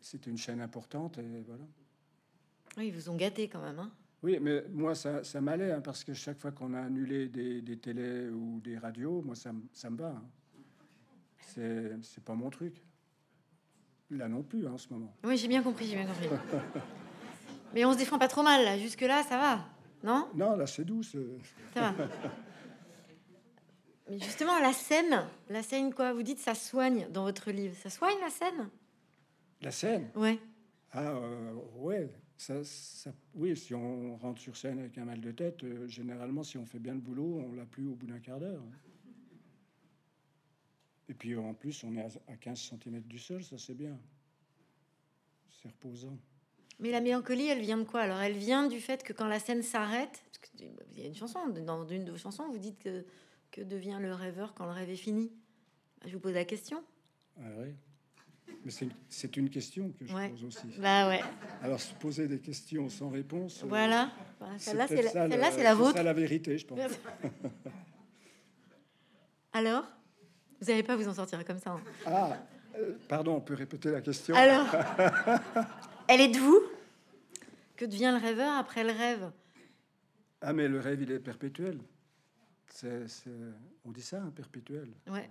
[0.02, 1.64] c'était une chaîne importante, et voilà.
[2.78, 3.92] Oui, ils vous ont gâté quand même, hein
[4.24, 7.62] oui, mais moi, ça, ça m'allait, hein, parce que chaque fois qu'on a annulé des,
[7.62, 10.08] des, télés ou des radios, moi, ça, ça me va.
[10.08, 10.24] Hein.
[12.02, 12.82] C'est pas mon truc.
[14.10, 15.14] Là non plus, hein, en ce moment.
[15.24, 16.30] Oui, j'ai bien compris, j'ai bien compris.
[17.74, 18.78] mais on se défend pas trop mal, là.
[18.78, 19.66] Jusque-là, ça va,
[20.04, 20.30] non?
[20.34, 21.16] Non, là, c'est douce.
[21.74, 21.94] Ça va.
[24.10, 27.76] mais justement, la scène, la scène, quoi Vous dites ça soigne dans votre livre.
[27.76, 28.70] Ça soigne, la scène?
[29.62, 30.10] La scène?
[30.16, 30.40] Ouais.
[30.92, 32.10] Ah, euh, ouais.
[32.38, 36.44] Ça, ça, oui, si on rentre sur scène avec un mal de tête, euh, généralement,
[36.44, 38.62] si on fait bien le boulot, on l'a plus au bout d'un quart d'heure.
[41.10, 43.98] Et puis en plus, on est à, 15 cm du sol, ça c'est bien.
[45.62, 46.18] C'est reposant.
[46.80, 48.02] Mais la mélancolie, elle vient de quoi?
[48.02, 51.16] Alors, elle vient du fait que quand la scène s'arrête, parce qu'il y a une
[51.16, 53.04] chanson, dans une de vos chansons, vous dites que
[53.52, 55.32] Que devient le rêveur quand le rêve est fini?
[56.06, 56.84] Je vous pose la question.
[57.40, 57.74] Ah ouais.
[58.64, 60.30] Mais c'est- c'est une question que je Ouais.
[60.30, 60.68] pose aussi.
[60.80, 61.22] Bah ouais.
[61.64, 63.64] Alors, se poser des questions sans réponse.
[63.64, 64.12] euh, Voilà.
[64.40, 65.96] Bah, Celle-là, c'est la, ça, c'est c'est vôtre.
[65.98, 66.80] ça la vérité, je pense.
[69.54, 69.86] Alors
[70.62, 71.72] Vous n'allez pas vous en sortir comme ça.
[71.72, 71.82] hein.
[72.06, 72.38] Ah,
[72.78, 74.66] euh, pardon, on peut répéter la question Alors
[76.08, 76.62] Elle est de vous?
[77.76, 79.32] Que devient le rêveur après le rêve?
[80.42, 81.80] Ah, mais le rêve, il est perpétuel.
[82.70, 83.30] C'est, c'est-
[83.86, 84.90] on dit ça, hein, perpétuel.
[85.08, 85.30] Ouais.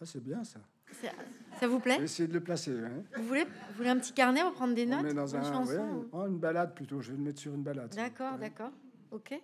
[0.00, 0.60] Ah, c'est bien ça.
[0.92, 1.12] C'est-
[1.58, 1.98] Ça vous Je plaît?
[1.98, 2.72] Vais essayer de le placer.
[2.78, 3.02] hein.
[3.16, 5.40] vous voulez, vous voulez un petit carnet pour prendre des On notes est dans une
[5.40, 7.00] un, chanson ouais, ou- oh, une balade plutôt.
[7.02, 7.94] Je vais le mettre sur une balade.
[7.94, 8.38] D'accord, Ouais.
[8.38, 8.72] d'accord.
[9.10, 9.34] Ok.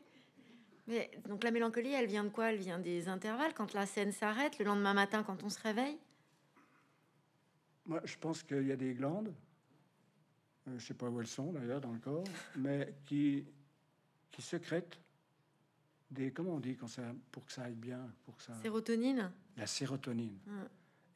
[0.87, 2.53] Mais donc la mélancolie, elle vient de quoi?
[2.53, 5.99] Elle vient des intervalles, quand la scène s'arrête, le lendemain matin, quand on se réveille?
[7.87, 9.33] Moi, je pense qu'il y a des glandes,
[10.69, 12.25] euh, je sais pas où elles sont d'ailleurs dans le corps,
[12.57, 13.45] mais qui,
[14.31, 14.99] qui sécrètent
[16.11, 19.31] des, comment on dit quand ça, pour que ça aille bien, pour que ça, Sérotonine
[19.57, 20.39] la sérotonine.
[20.49, 20.69] Ah.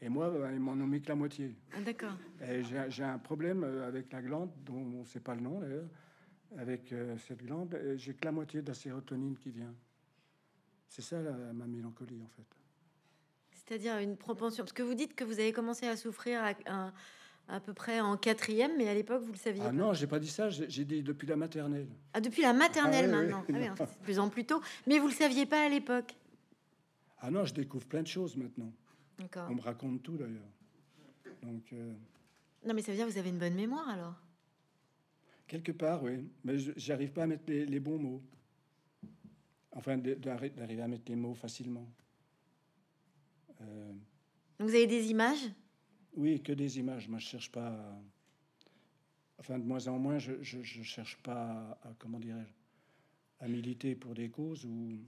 [0.02, 1.54] Et moi, ben, ils m'en ont mis que la moitié.
[1.74, 2.16] Ah, D'accord.
[2.40, 5.60] Et j'ai un problème euh, avec la glande, dont on ne sait pas le nom
[5.60, 5.88] d'ailleurs,
[6.56, 9.74] avec euh, cette glande, j'ai que la moitié de la sérotonine qui vient.
[10.88, 12.46] C'est ça la- ma mélancolie en fait.
[13.52, 14.64] C'est-à-dire une propension.
[14.64, 16.92] Parce que vous dites que vous avez commencé à souffrir à, à-
[17.50, 19.72] à peu près en quatrième, mais à l'époque, vous le saviez Ah pas.
[19.72, 21.88] non, j'ai pas dit ça, j'ai dit depuis la maternelle.
[22.14, 23.32] Ah, depuis la maternelle Ah oui, oui.
[23.32, 23.44] maintenant.
[23.48, 24.60] Ah oui, en fait, c'est de plus en plus tôt.
[24.86, 26.14] Mais vous le saviez pas à l'époque.
[27.18, 28.72] Ah non, je découvre plein de choses maintenant.
[29.18, 29.48] D'accord.
[29.50, 30.48] On me raconte tout d'ailleurs.
[31.42, 31.92] Donc, euh,
[32.66, 34.14] Non, mais ça veut dire que vous avez une bonne mémoire alors.
[35.46, 36.24] quelque part, oui.
[36.44, 38.22] Mais j'arrive pas à mettre les, les bons mots.
[39.72, 41.86] Enfin, d'arriver à mettre les mots facilement.
[43.60, 43.92] Euh,
[44.58, 45.50] Donc vous avez des images?
[46.14, 47.08] Oui, que des images.
[47.08, 47.68] Moi, je cherche pas.
[47.68, 48.00] à-
[49.38, 52.52] Enfin, de moins en moins, je, je, je cherche pas à, à- comment dirais-je,
[53.44, 54.98] à militer pour des causes ou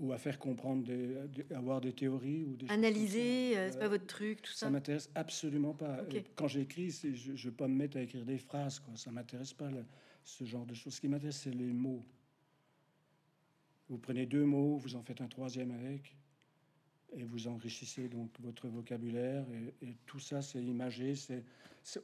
[0.00, 1.16] ou à faire comprendre, des,
[1.52, 4.70] avoir des théories ou des Analyser, euh, c'est pas votre truc, tout Ça ça.
[4.70, 5.98] m'intéresse absolument pas.
[5.98, 8.78] Euh, Quand j'écris, je ne veux pas me mettre à écrire des phrases.
[8.78, 8.94] Quoi.
[8.96, 9.68] Ça m'intéresse pas,
[10.22, 10.94] ce genre de choses.
[10.94, 12.04] Ce qui m'intéresse, c'est les mots.
[13.88, 16.14] Vous prenez deux mots, vous en faites un troisième avec,
[17.12, 19.44] et vous enrichissez donc votre vocabulaire.
[19.82, 21.14] Et, tout ça, c'est imagé.
[21.14, 21.42] C'est,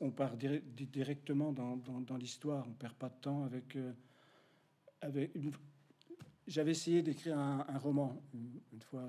[0.00, 2.66] on part dire- di- directement dans, l'histoire.
[2.68, 3.76] On perd pas de temps avec.
[3.76, 3.92] euh,
[6.46, 9.08] J'avais essayé d'écrire un, roman une, fois,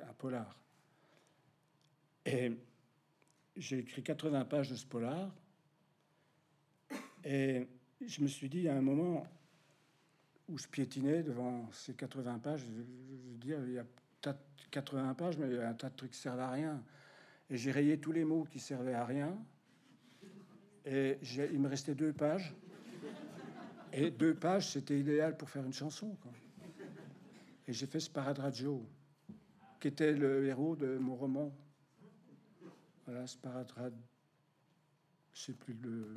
[0.00, 0.58] un polar.
[2.24, 2.52] Et
[3.56, 5.30] j'ai écrit 80 pages de ce polar.
[7.24, 7.66] Et
[8.00, 9.26] je me suis dit à un moment
[10.48, 13.84] où je piétinais devant ces 80 pages, je veux dire, il y a
[14.20, 14.38] tas de
[14.70, 16.82] 80 pages, mais un tas de trucs qui servent à rien.
[17.48, 19.36] Et j'ai rayé tous les mots qui servaient à rien.
[20.84, 22.54] Et il me restait deux pages.
[23.92, 26.16] Et deux pages, c'était idéal pour faire une chanson.
[26.22, 26.32] quoi.
[27.66, 28.84] Et j'ai fait Sparadraggio,
[29.80, 31.52] qui était le héros de mon roman.
[33.06, 33.94] Voilà, Sparadrad.
[35.32, 36.14] Je sais plus le.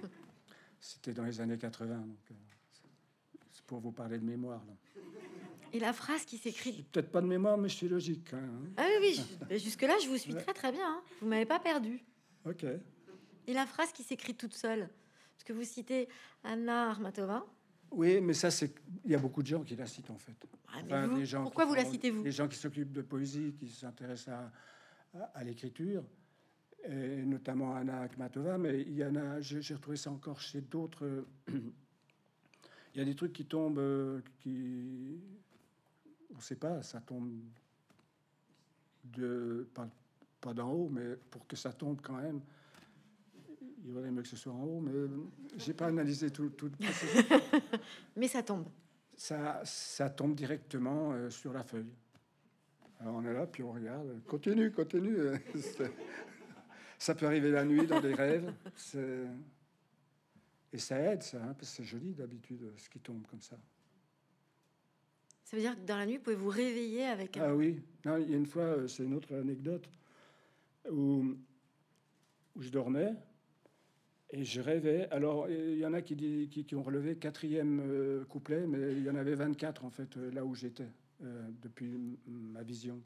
[0.80, 1.96] C'était dans les années 80.
[1.96, 2.34] Donc, euh,
[3.52, 4.62] c'est pour vous parler de mémoire.
[4.66, 5.02] là.
[5.72, 6.82] Et la phrase qui s'écrit.
[6.92, 8.32] Peut-être pas de mémoire, mais je suis logique.
[8.34, 8.48] hein.
[8.76, 9.18] Ah oui,
[9.50, 10.86] oui, jusque-là, je vous suis très très bien.
[10.86, 11.02] hein.
[11.20, 12.04] Vous m'avez pas perdu.
[12.44, 12.64] Ok.
[13.46, 14.88] Et la phrase qui s'écrit toute seule.
[15.34, 16.08] Parce que vous citez
[16.44, 17.44] Anna Armatova.
[17.90, 18.74] Oui, mais ça, c'est.
[19.04, 20.36] Il y a beaucoup de gens qui la citent en fait.
[20.68, 23.54] Ah, Enfin, vous, gens pourquoi vous la font- citez-vous Les gens qui s'occupent de poésie,
[23.58, 24.52] qui s'intéressent à,
[25.18, 26.02] à, à l'écriture,
[26.84, 30.60] et notamment Anna Akhmatova, mais il y en a, j'ai j'ai retrouvé ça encore chez
[30.60, 31.26] d'autres.
[32.94, 35.18] Il y a des trucs qui tombent, euh, qui.
[36.32, 37.30] On ne sait pas, ça tombe
[39.04, 39.68] de.
[39.74, 39.88] Pas,
[40.40, 42.40] pas d'en haut, mais pour que ça tombe quand même.
[43.84, 44.92] Il vaudrait mieux que ce soit en haut, mais
[45.56, 46.70] j'ai pas analysé tout, tout,
[48.16, 48.66] Mais ça tombe.
[49.16, 51.92] ça, ça tombe directement euh, sur la feuille.
[53.00, 54.22] Alors on est là, puis on regarde.
[54.26, 55.16] Continue, continue.
[57.02, 58.54] Ça peut arriver la nuit dans des rêves.
[60.72, 63.56] Et ça aide, ça, hein, parce que c'est joli d'habitude, ce qui tombe comme ça.
[65.52, 67.42] Ça veut dire que dans la nuit, vous pouvez vous réveiller avec un...
[67.42, 69.86] Ah oui, non, il y a une fois, euh, c'est une autre anecdote,
[70.90, 71.36] où,
[72.56, 73.12] où je dormais
[74.30, 75.10] et je rêvais.
[75.10, 79.02] Alors, il y en a qui, dit, qui, ont relevé quatrième euh, couplet, mais il
[79.02, 80.88] y en avait 24 en fait, euh, là où j'étais,
[81.20, 83.02] depuis ma vision.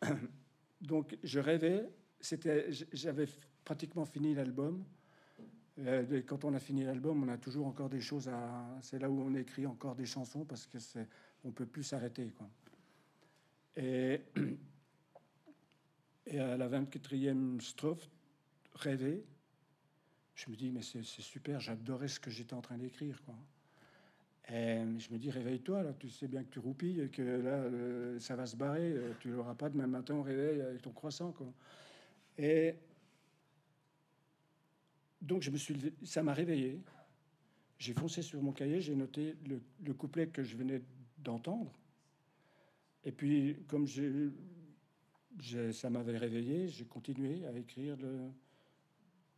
[0.80, 1.86] Donc, je rêvais,
[2.20, 3.26] c'était, j'avais
[3.66, 4.82] pratiquement fini l'album.
[6.26, 8.78] Quand on a fini l'album, on a toujours encore des choses à.
[8.80, 11.06] C'est là où on écrit encore des chansons parce que c'est,
[11.46, 12.48] on peut plus s'arrêter, quoi.
[13.76, 14.20] Et,
[16.38, 18.08] à la 24e strophe,
[18.74, 19.24] rêver,
[20.34, 23.22] je me dis, mais c'est super, j'adorais ce que j'étais en train d'écrire.
[23.24, 23.34] Quoi.
[24.48, 28.20] Et je me dis, réveille-toi, là, tu sais bien que tu roupilles et que là,
[28.20, 28.94] ça va se barrer.
[29.20, 31.32] Tu n'auras pas demain matin au réveil avec ton croissant.
[31.32, 31.52] Quoi.
[32.38, 32.74] Et
[35.22, 36.80] donc, je me suis, ça m'a réveillé.
[37.78, 39.36] J'ai foncé sur mon cahier, j'ai noté
[39.84, 40.80] le, couplet que je venais
[41.26, 41.72] d'entendre.
[43.04, 44.30] Et puis, comme je,
[45.72, 48.30] ça m'avait réveillé, j'ai continué à écrire le,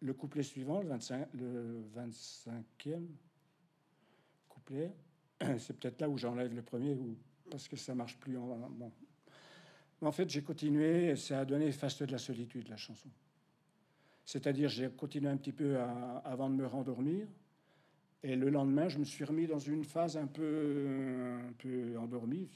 [0.01, 3.07] le couplet suivant, le, 25, le 25e
[4.49, 4.95] couplet.
[5.59, 7.17] C'est peut-être là où j'enlève le premier, ou
[7.51, 8.37] parce que ça marche plus.
[10.01, 13.09] En fait, j'ai continué, et ça a donné Faste de la solitude, la chanson.
[14.25, 15.79] C'est-à-dire, j'ai continué un petit peu
[16.25, 17.27] avant de me rendormir.
[18.23, 22.49] Et le lendemain, je me suis remis dans une phase un peu, un peu endormie.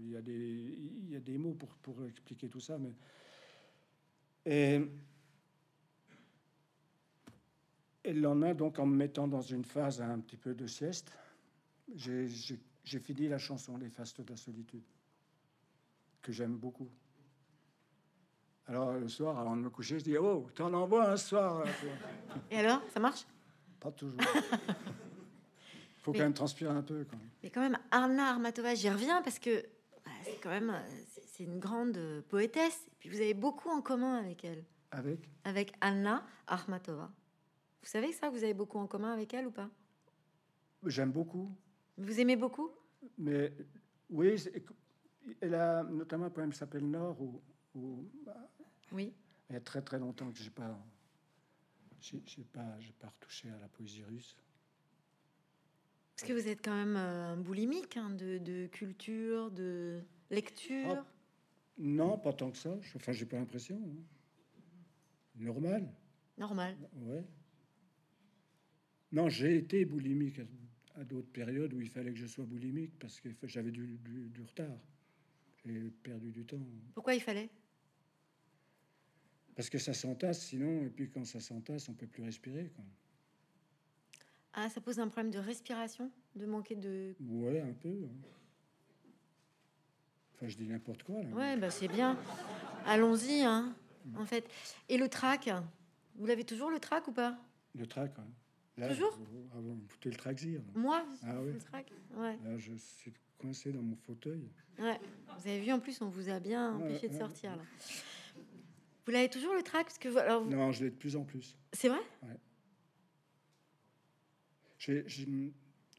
[0.00, 2.78] Il y, a des, il y a des mots pour, pour expliquer tout ça.
[2.78, 2.94] Mais...
[4.46, 4.80] Et,
[8.04, 11.12] le lendemain, donc, en me mettant dans une phase un petit peu de sieste,
[11.94, 14.84] j'ai fini la chanson Les Fastes de la solitude,
[16.22, 16.88] que j'aime beaucoup.
[18.68, 21.64] Alors le soir, avant de me coucher, je dis Oh, t'en envoies un soir.
[22.50, 23.24] Et alors, ça marche?
[23.86, 24.18] Pas toujours.
[26.02, 27.06] faut quand même transpirer un peu.
[27.08, 27.30] Quand même.
[27.44, 29.62] Mais quand même, Arna Armatova, j'y reviens parce que
[30.04, 30.74] bah, c'est quand même
[31.28, 32.84] c'est une grande poétesse.
[32.90, 34.64] Et puis vous avez beaucoup en commun avec elle.
[34.90, 35.20] Avec?
[35.44, 37.12] Avec Anna Armatova.
[37.80, 38.28] Vous savez ça?
[38.28, 39.70] Vous avez beaucoup en commun avec elle ou pas?
[40.84, 41.48] J'aime beaucoup.
[41.96, 42.72] Vous aimez beaucoup?
[43.18, 43.52] Mais
[44.10, 44.34] oui,
[45.40, 48.48] elle a notamment un poème qui s'appelle Nord, où, bah,
[48.90, 49.14] oui.
[49.48, 50.76] Il y a très très longtemps que j'ai pas,
[52.00, 54.36] j'ai pas, j'ai pas retouché à la poésie russe.
[56.16, 60.96] Parce que vous êtes quand même euh, un boulimique hein, de, culture, de lecture.
[60.96, 61.06] Ah,
[61.78, 62.74] non, pas tant que ça.
[62.94, 63.76] Enfin, j'ai pas l'impression.
[63.76, 64.02] Hein.
[65.36, 65.92] Normal.
[66.38, 66.76] Normal.
[66.94, 67.24] Ouais.
[69.12, 70.40] Non, j'ai été boulimique
[70.94, 74.42] à, d'autres périodes où il fallait que je sois boulimique parce que j'avais du, du
[74.42, 74.78] retard.
[75.66, 76.60] J'ai perdu du temps.
[76.94, 77.50] Pourquoi il fallait?
[79.56, 82.70] Parce que ça s'entasse sinon, et puis quand ça s'entasse, on peut plus respirer.
[82.76, 82.84] Quoi.
[84.52, 87.16] Ah, ça pose un problème de respiration, de manquer de.
[87.20, 87.88] Ouais, un peu.
[87.88, 88.28] Hein.
[90.34, 91.22] Enfin, je dis n'importe quoi.
[91.22, 91.30] Là.
[91.30, 92.18] Ouais, bah c'est bien.
[92.84, 93.74] Allons-y, hein,
[94.16, 94.46] en fait.
[94.90, 95.48] Et le trac,
[96.16, 97.38] vous l'avez toujours le trac ou pas?
[97.74, 98.12] Le trac,
[98.76, 99.18] Là, toujours?
[99.54, 100.60] ah, vous, le trac-zire.
[100.74, 101.52] Moi, ah, oui.
[101.54, 101.90] le trac.
[102.14, 102.38] Ouais.
[102.44, 104.50] Là, je suis coincé dans mon fauteuil.
[104.78, 105.00] Ouais.
[105.38, 107.62] Vous avez vu, en plus, on vous a bien empêché de sortir là.
[109.06, 109.86] Vous l'avez toujours le trac?
[109.86, 111.56] Parce que alors Non, je l'ai de plus en plus.
[111.72, 112.00] C'est vrai?
[112.24, 112.36] Ouais.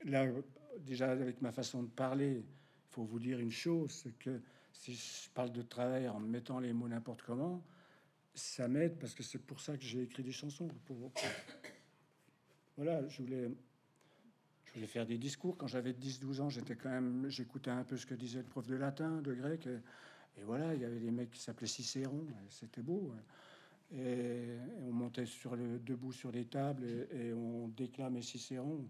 [0.03, 0.27] là,
[0.79, 4.41] déjà, avec ma façon de parler, il faut vous dire une chose, c'est que
[4.73, 7.63] si je parle de travail en mettant les mots n'importe comment,
[8.33, 10.67] ça m'aide parce que c'est pour ça que j'ai écrit des chansons.
[10.85, 11.11] Pour,
[12.75, 13.49] Voilà, je voulais,
[14.65, 15.57] je voulais faire des discours.
[15.57, 18.67] Quand j'avais 10-12 ans, j'étais quand même, j'écoutais un peu ce que disait le prof
[18.67, 19.65] de latin, de grec.
[19.65, 19.79] Et,
[20.39, 23.11] et voilà, il y avait des mecs qui s'appelaient Cicéron, c'était beau.
[23.93, 28.85] Et, on montait sur le, debout sur les tables et, on déclamait Cicéron.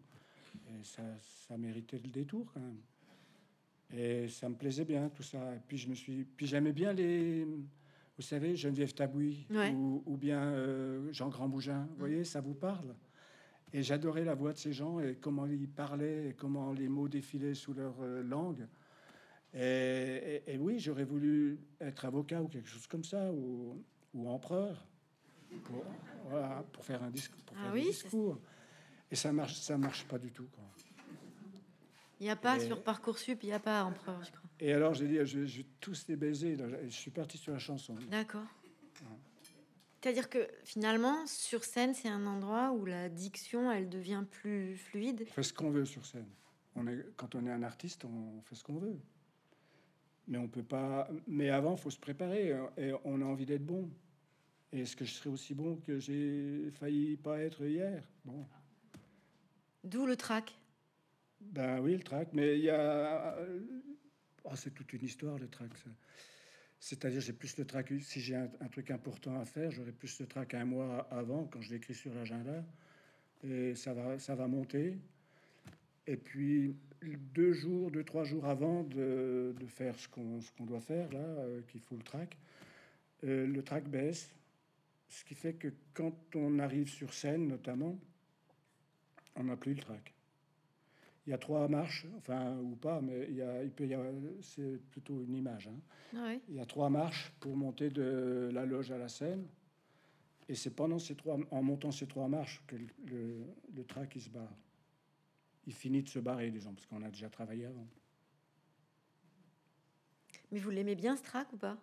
[0.70, 1.04] Et ça,
[1.48, 2.80] ça, méritait le détour quand même.
[3.94, 5.56] Et ça me plaisait bien tout ça.
[5.56, 7.46] Et puis je me suis, puis j'aimais bien les,
[8.18, 9.46] vous savez, Geneviève Tabouy
[10.06, 11.88] ou, bien euh, Jean Grandbougin.
[11.92, 12.96] Vous voyez, ça vous parle?
[13.74, 17.08] Et j'adorais la voix de ces gens et comment ils parlaient et comment les mots
[17.08, 18.66] défilaient sous leur euh, langue.
[19.60, 23.84] Et, oui, j'aurais voulu être avocat ou quelque chose comme ça, ou,
[24.28, 24.86] empereur,
[25.64, 25.84] pour,
[26.72, 28.40] pour faire un, discours, pour ah oui, discours.
[29.10, 30.48] Et ça marche, ça marche pas du tout.
[30.52, 30.64] Quoi.
[32.20, 34.50] Il n'y a pas sur Parcoursup, il n'y a pas empereur, je crois.
[34.60, 36.58] Et alors, j'ai dit, je, tous les baiser.
[36.84, 37.96] Je suis parti sur la chanson.
[38.10, 38.46] D'accord.
[40.02, 45.26] C'est-à-dire que finalement, sur scène, c'est un endroit où la diction, elle devient plus fluide.
[45.30, 46.30] On fait ce qu'on veut sur scène.
[46.76, 49.00] On est, quand on est un artiste, on fait ce qu'on veut
[50.28, 51.10] mais on peut pas.
[51.28, 53.90] Mais avant, faut se préparer euh, et on a envie d'être bon.
[54.72, 58.04] Est-ce que je serais aussi bon que j'ai failli pas être hier?
[58.26, 58.46] Bon.
[59.84, 60.54] D'où le trac?
[61.40, 62.30] Ben oui, le trac.
[62.34, 63.38] Mais il y a.
[64.44, 65.72] Oh, c'est toute une histoire le trac.
[66.80, 67.92] C'est-à-dire, j'ai plus le trac.
[68.02, 71.62] Si j'ai un, truc important à faire, j'aurai plus le trac un mois avant quand
[71.62, 72.64] je l'écris sur l'agenda.
[73.44, 74.98] Et ça va, ça va monter.
[76.06, 81.20] Et puis, deux jours, deux, trois jours avant de, faire ce qu'on doit faire, là,
[81.20, 82.38] euh, qu'il faut le track,
[83.24, 84.34] euh, le track baisse.
[85.10, 87.98] Ce qui fait que quand on arrive sur scène, notamment,
[89.36, 90.14] on n'a plus le track.
[91.26, 93.94] Il y a trois marches, enfin, ou pas, mais il, y a, il peut y
[93.94, 95.68] avoir, c'est plutôt une image.
[95.68, 95.80] Hein.
[96.16, 99.46] Ah il y a trois marches pour monter de la loge à la scène.
[100.50, 103.44] Et c'est pendant ces trois, en montant ces trois marches que le,
[103.76, 104.56] le track il se barre
[105.68, 107.88] il finit de se barrer, disons, parce qu'on a déjà travaillé avant.
[110.52, 111.78] Mais vous l'aimez bien ce track ou pas?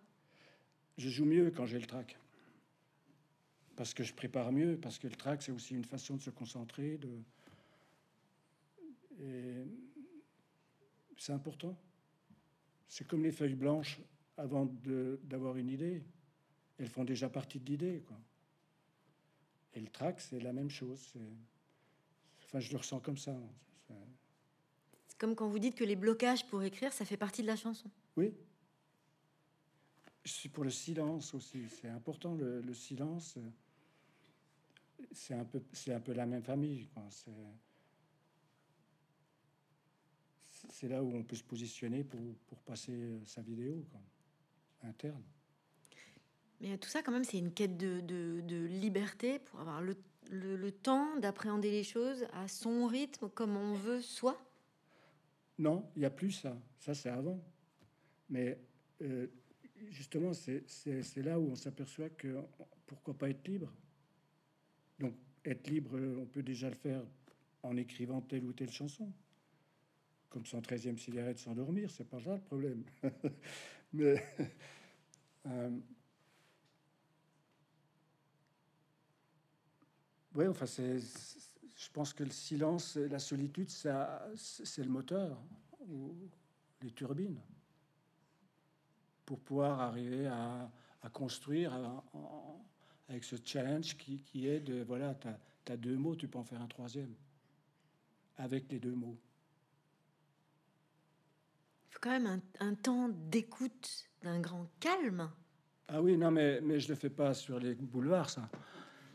[0.97, 2.19] Je joue mieux quand j'ai le track.
[3.77, 6.31] Parce que je prépare mieux, parce que le track, c'est aussi une façon de se
[6.31, 6.97] concentrer.
[6.97, 7.23] De...
[9.21, 9.67] Et
[11.19, 11.77] c'est important.
[12.89, 14.01] C'est comme les feuilles blanches
[14.39, 14.65] avant
[15.25, 16.03] d'avoir une idée.
[16.79, 18.03] Elles font déjà partie de l'idée.
[18.07, 18.19] Quoi.
[19.75, 21.13] Et le track, c'est la même chose.
[22.45, 23.37] Enfin, je le ressens comme ça.
[25.15, 27.55] C'est comme quand vous dites que les blocages pour écrire, ça fait partie de la
[27.55, 27.89] chanson.
[28.17, 28.35] Oui.
[30.25, 31.69] C'est pour le silence aussi.
[31.69, 33.39] C'est important, le, silence.
[35.13, 36.89] C'est un, peu, un peu la même famille.
[40.71, 44.01] C'est là où on peut se positionner pour, pour passer sa vidéo quoi,
[44.83, 45.23] interne.
[46.61, 49.97] Mais tout ça, quand même, c'est une quête de, de, de, liberté pour avoir le,
[50.31, 54.41] le, le temps d'appréhender les choses à son rythme, comme on veut soi.
[55.59, 56.57] Non, il n'y a plus ça.
[56.79, 57.41] Ça, c'est avant.
[58.29, 58.59] Mais
[59.03, 59.27] euh,
[59.91, 62.43] justement, c'est là où on s'aperçoit que
[62.87, 63.73] pourquoi pas être libre.
[64.99, 67.03] Donc, être libre, on peut déjà le faire
[67.63, 69.13] en écrivant telle ou telle chanson.
[70.29, 72.85] Comme son 13e cigarette sans dormir, c'est pas ça le problème.
[73.93, 74.23] Mais.
[75.47, 75.79] Euh,
[80.35, 80.99] oui, enfin, c'est
[81.95, 85.41] pense que le silence la solitude, c'est le moteur
[85.89, 86.13] ou
[86.83, 87.41] les turbines
[89.25, 90.71] pour pouvoir arriver à,
[91.13, 91.73] construire
[93.09, 96.61] avec ce challenge qui, est de voilà, tu as, deux mots, tu peux en faire
[96.61, 97.15] un troisième
[98.39, 99.17] avec les deux mots.
[101.89, 105.31] Il faut quand même un, un temps d'écoute, d'un grand calme.
[105.87, 108.49] Ah oui, non, mais, mais je ne le fais pas sur les boulevards, ça.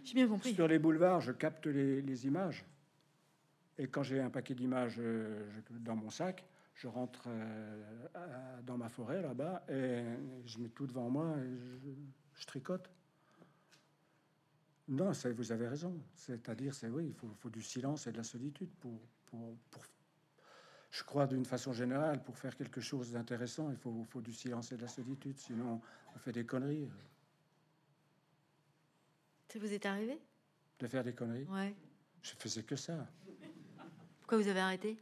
[0.03, 2.65] Sur les boulevards, je capte les, images.
[3.77, 6.45] Et quand j'ai un paquet d'images euh, dans mon sac,
[6.75, 7.83] je rentre euh,
[8.65, 10.03] dans ma forêt là-bas et
[10.45, 11.91] je mets tout devant moi et
[12.33, 12.89] je, tricote.
[14.87, 16.01] Non, vous avez raison.
[16.15, 19.55] C'est-à-dire, c'est oui, il faut, du silence et de la solitude pour, pour,
[20.89, 24.71] je crois d'une façon générale, pour faire quelque chose d'intéressant, il faut, faut, du silence
[24.71, 25.37] et de la solitude.
[25.37, 25.81] Sinon,
[26.15, 26.89] on fait des conneries.
[29.51, 30.19] Ça vous est arrivé
[30.79, 31.75] De faire des conneries Ouais.
[32.21, 33.07] Je faisais que ça.
[34.19, 34.97] Pourquoi vous avez arrêté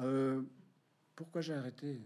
[0.00, 0.42] euh,
[1.14, 2.00] Pourquoi j'ai arrêté?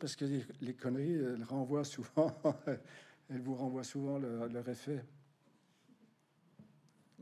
[0.00, 0.24] Parce que
[0.60, 2.36] les, conneries, elles renvoient souvent,
[3.30, 5.04] elles vous renvoient souvent leur, effet.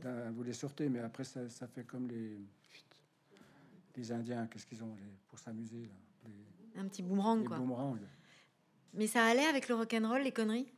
[0.00, 2.38] vous les sortez, mais après ça, ça fait comme les,
[3.96, 5.90] les Indiens, qu'est-ce qu'ils ont les, pour s'amuser
[6.74, 7.58] Un petit boomerang, quoi.
[7.58, 7.98] Boomerang.
[8.94, 10.72] Mais ça allait avec le rock'n'roll, les conneries?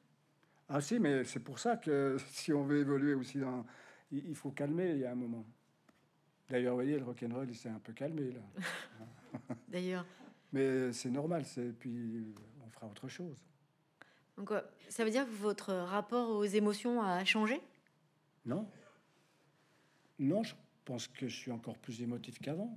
[0.68, 3.64] Ah si, mais c'est pour ça que si on veut évoluer aussi, dans,
[4.10, 5.44] il faut calmer, il y a un moment.
[6.48, 8.40] D'ailleurs, vous voyez, le rock'n'roll, il s'est un peu calmé, là.
[9.68, 10.06] D'ailleurs.
[10.52, 12.34] Mais c'est normal, c'est puis
[12.64, 13.36] on fera autre chose.
[14.36, 14.50] Donc,
[14.88, 17.60] ça veut dire que votre rapport aux émotions a changé?
[18.44, 18.68] Non.
[20.18, 20.54] Non, je
[20.84, 22.76] pense que je suis encore plus émotif qu'avant.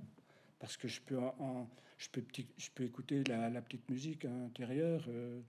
[0.58, 1.68] Parce que je peux, en,
[1.98, 5.40] je peux, petit, je peux écouter la, la petite musique intérieure euh,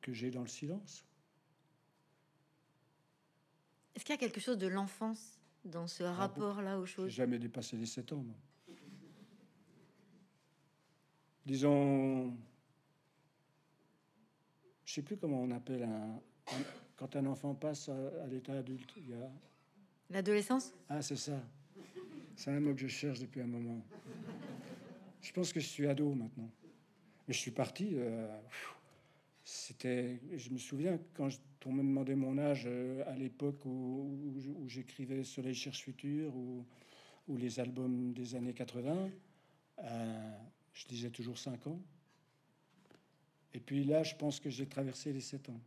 [0.00, 1.04] que j'ai dans le silence.
[3.96, 7.38] Est-ce qu'il y a quelque chose de l'enfance dans ce rapport-là aux choses J'ai jamais
[7.38, 8.24] dépassé les 7 ans.
[11.46, 12.36] Disons,
[14.84, 16.20] je sais plus comment on appelle un,
[16.96, 18.92] quand un enfant passe à, l'état adulte.
[18.98, 19.30] Il y a
[20.10, 20.74] l'adolescence?
[20.90, 21.40] Ah, c'est ça.
[22.36, 23.82] C'est un mot que je cherche depuis un moment.
[25.22, 26.50] Je pense que je suis ado maintenant.
[27.26, 27.92] Mais je suis parti.
[27.94, 28.28] Euh,
[29.42, 31.30] c'était, je me souviens quand
[31.66, 34.32] on me demandait mon âge euh, à l'époque où,
[34.68, 36.64] j'écrivais Soleil cherche futur ou,
[37.36, 39.10] les albums des années 80,
[39.78, 40.30] euh,
[40.72, 41.80] je disais toujours 5 ans.
[43.52, 45.60] Et puis là, je pense que j'ai traversé les 7 ans.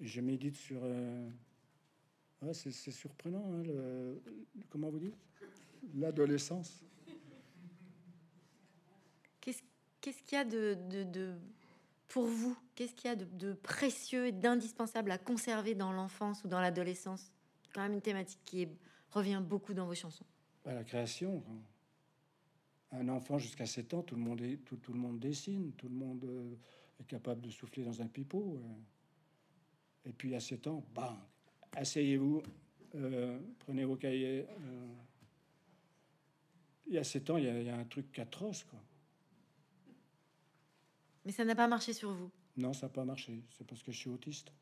[0.00, 0.80] Et je médite sur.
[0.82, 1.28] Euh,
[2.52, 3.62] c'est, surprenant, hein,
[4.70, 5.16] comment vous dites?
[5.94, 6.82] L'adolescence.
[9.42, 11.36] Qu'est-ce, qu'il y a de
[12.08, 16.48] pour vous, qu'est-ce qu'il y a de, précieux et d'indispensable à conserver dans l'enfance ou
[16.48, 17.32] dans l'adolescence?
[17.74, 18.68] Quand même une thématique qui
[19.10, 20.24] revient beaucoup dans vos chansons.
[20.64, 21.42] Bah, la création.
[22.92, 26.54] Un enfant jusqu'à 7 ans, tout le monde, dessine, tout le monde euh,
[27.00, 28.60] est capable de souffler dans un pipeau.
[28.62, 30.08] Euh.
[30.08, 31.18] Et puis à 7 ans, bang,
[31.72, 32.42] asseyez-vous,
[32.94, 34.46] euh, prenez vos cahiers.
[36.86, 38.80] Il y a 7 ans, il y, y a un truc atroce, quoi.
[41.26, 43.42] Mais ça n'a pas marché sur vous Non, ça n'a pas marché.
[43.58, 44.52] C'est parce que je suis autiste.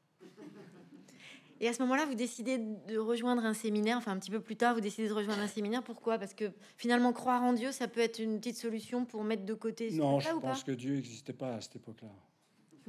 [1.61, 4.57] Et à ce moment-là, vous décidez de rejoindre un séminaire, enfin un petit peu plus
[4.57, 5.85] tard, vous décidez de rejoindre un séminaire.
[5.85, 6.19] Pourquoi?
[6.19, 9.55] Parce que finalement, croire en Dieu, ça peut être une petite solution pour mettre de
[9.55, 9.91] côté.
[9.91, 10.73] Ce non, je ou pense pas?
[10.73, 12.09] que Dieu n'existait pas à cette époque-là.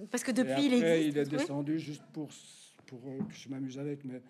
[0.10, 1.16] Parce que depuis, il après, existe.
[1.16, 2.30] il est descendu juste pour,
[2.88, 4.22] pour euh, que je m'amuse avec, mais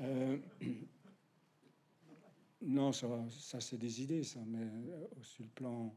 [0.00, 0.36] euh,
[2.62, 5.94] non, ça, ça c'est des idées, ça, mais euh, sur le plan,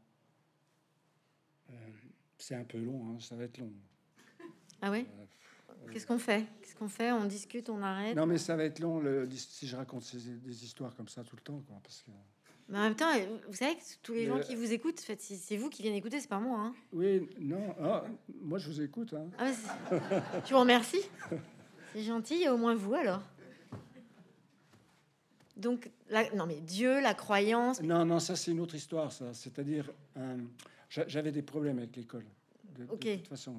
[1.70, 1.72] euh,
[2.38, 3.72] c'est un peu long, hein, ça va être long.
[4.80, 6.44] Ah ouais Euh, Qu'est-ce qu'on fait?
[6.62, 7.12] Qu'est-ce qu'on fait?
[7.12, 8.16] On discute, on arrête?
[8.16, 11.22] Non, mais ça va être long le- si je raconte ces- des histoires comme ça
[11.24, 12.10] tout le temps, quoi, parce que
[12.68, 13.10] Mais en même temps,
[13.48, 15.80] vous savez que tous les gens Mais- qui vous écoutent, en fait, c'est vous qui
[15.82, 16.58] viennent écouter, c'est pas moi.
[16.60, 16.74] Hein.
[16.92, 18.04] oui, non, ah,
[18.42, 19.30] moi je vous écoute, hein.
[19.38, 19.50] Ah,
[20.44, 21.00] je vous remercie.
[21.94, 23.22] C'est gentil, au moins vous alors.
[25.56, 27.80] Donc, la- non mais Dieu, la croyance.
[27.82, 29.32] Non, non, ça c'est une autre histoire, ça.
[29.34, 30.36] C'est-à-dire, euh,
[30.88, 32.24] j'avais des problèmes avec l'école.
[32.76, 33.54] De, de toute façon,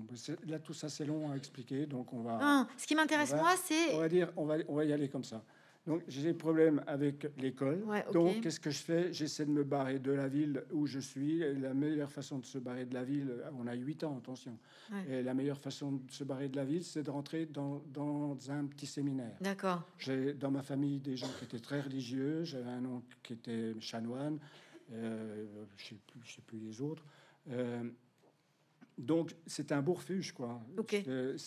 [0.48, 3.38] là tout ça c'est long à expliquer, donc on va, Non, ce qui m'intéresse On
[3.38, 5.44] moi, on c'est va dire, on va, on va y aller comme ça.
[5.88, 7.82] Donc j'ai des problèmes avec l'école.
[7.86, 8.06] Ouais.
[8.14, 9.12] Donc qu'est-ce que je fais?
[9.12, 11.42] J'essaie de me barrer de la ville où je suis.
[11.42, 14.58] Et la meilleure façon de se barrer de la ville, on a 8 ans, attention.
[14.92, 15.16] Ouais.
[15.20, 18.38] Et la meilleure façon de se barrer de la ville, c'est de rentrer dans, dans
[18.52, 19.36] un petit séminaire.
[19.42, 19.84] d'accord.
[19.98, 22.44] J'ai dans ma famille des gens qui étaient très religieux.
[22.44, 24.38] J'avais un oncle qui était chanoine.
[24.92, 25.46] Euh,
[25.78, 27.04] je sais je sais plus les autres.
[27.50, 27.90] Euh,
[28.98, 30.62] donc c'est un beau refuge, quoi.
[30.78, 30.94] Ok.
[31.08, 31.38] Euh,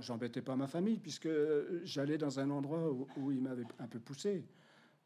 [0.00, 1.28] j'embêtais pas ma famille puisque
[1.84, 4.44] j'allais dans un endroit où, où ils m'avaient un peu poussé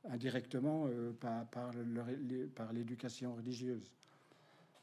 [0.04, 3.92] indirectement euh, par, par, leur- les- par l'éducation religieuse.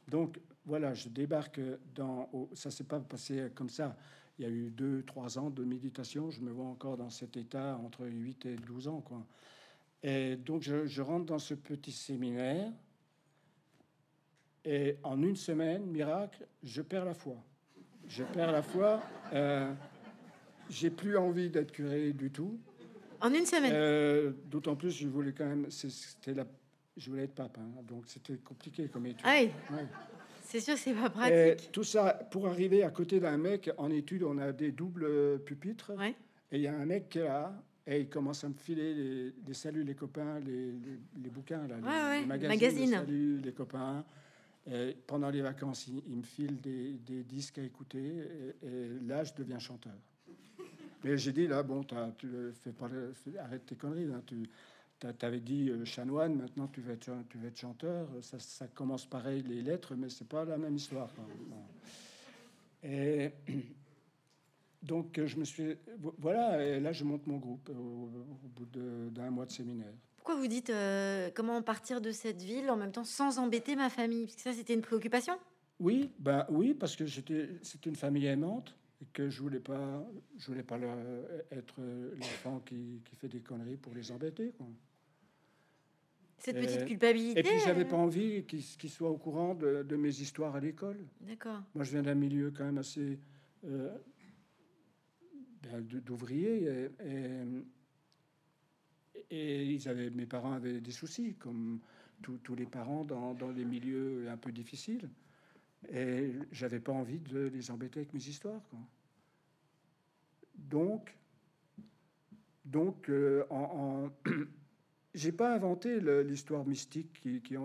[0.07, 1.59] Donc voilà, je débarque
[1.93, 2.29] dans.
[2.31, 3.97] au- ça s'est pas passé comme ça.
[4.39, 6.29] Il y a eu deux, trois ans de méditation.
[6.29, 9.01] Je me vois encore dans cet état entre 8 et 12 ans.
[9.01, 9.25] Quoi.
[10.03, 12.71] Et donc, je, je rentre dans ce petit séminaire.
[14.69, 17.35] Et en une semaine, miracle, je perds la foi.
[18.09, 19.01] Je perds la foi.
[19.33, 19.71] Euh,
[20.69, 22.59] j'ai plus envie d'être curé du tout.
[23.21, 23.71] En une semaine.
[23.73, 25.67] Euh, D'autant plus, je voulais quand même.
[25.71, 26.45] C'était la,
[26.97, 27.57] je voulais être pape.
[27.59, 27.81] hein.
[27.87, 29.25] donc, c'était compliqué comme étude.
[29.25, 29.85] ah oui, Ouais.
[30.43, 31.71] c'est sûr, c'est pas Et pratique.
[31.71, 35.93] tout ça pour arriver à côté d'un mec en étude, on a des doubles pupitres.
[35.97, 36.13] Ouais.
[36.51, 37.53] Et il y a un mec qui est là
[37.85, 41.65] et il commence à me filer les, les saluts, les copains, les, les, les bouquins,
[41.67, 42.89] là, les, Ouais, les magazines, magazines.
[42.91, 44.03] les saluts, les copains.
[44.69, 48.23] Et pendant les vacances, il, me file des, disques à écouter.
[48.63, 49.95] Et, là, je deviens chanteur.
[51.03, 52.51] Mais j'ai dit là, bon, euh,
[53.39, 54.09] arrête tes conneries.
[54.99, 57.11] Tu avais dit euh, chanoine, maintenant tu vas être,
[57.55, 58.09] chanteur.
[58.21, 61.09] Ça, commence pareil les lettres, mais c'est pas la même histoire.
[62.83, 63.31] Et
[64.83, 68.09] donc euh, je me suis, vo- voilà, et là je monte mon groupe au,
[68.55, 68.65] bout
[69.11, 69.93] d'un mois de séminaire.
[70.27, 73.89] Pourquoi vous dites euh, comment partir de cette ville en même temps sans embêter ma
[73.89, 74.25] famille?
[74.25, 75.39] Parce que ça, c'était une préoccupation.
[75.79, 80.05] Oui, ben oui, parce que j'étais, c'était une famille aimante et que je voulais pas,
[80.35, 80.97] je voulais pas leur-
[81.49, 81.79] être
[82.19, 84.51] l'enfant qui, qui fait des conneries pour les embêter.
[84.57, 84.67] Quoi.
[86.39, 87.39] Cette petite culpabilité.
[87.39, 90.59] Et puis j'avais euh, pas envie qu'ils soient au courant de, de mes histoires à
[90.59, 91.05] l'école.
[91.21, 91.61] D'accord.
[91.73, 93.17] Moi, je viens d'un milieu quand même assez
[93.63, 93.97] euh,
[95.63, 97.43] ben, d'ouvriers et, et,
[99.29, 99.77] et
[100.13, 101.79] mes parents avaient des soucis, comme
[102.21, 105.09] tous les parents dans, dans les milieux un peu difficiles.
[105.91, 108.61] Et j'avais pas envie de les embêter avec mes histoires.
[110.55, 111.15] Donc,
[112.65, 113.43] donc, euh,
[115.13, 117.55] j'ai pas inventé l'histoire mystique qui, qui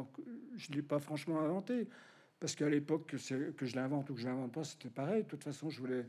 [0.56, 1.88] je l'ai pas franchement inventé
[2.38, 5.24] parce qu'à l'époque que, que je l'invente ou que je l'invente pas, c'était pareil.
[5.24, 6.06] De toute façon, je voulais,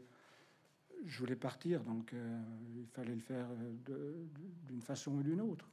[1.05, 2.39] je voulais partir, donc euh,
[2.75, 3.47] il fallait le faire
[3.89, 4.13] euh,
[4.67, 5.69] d'une façon ou d'une autre.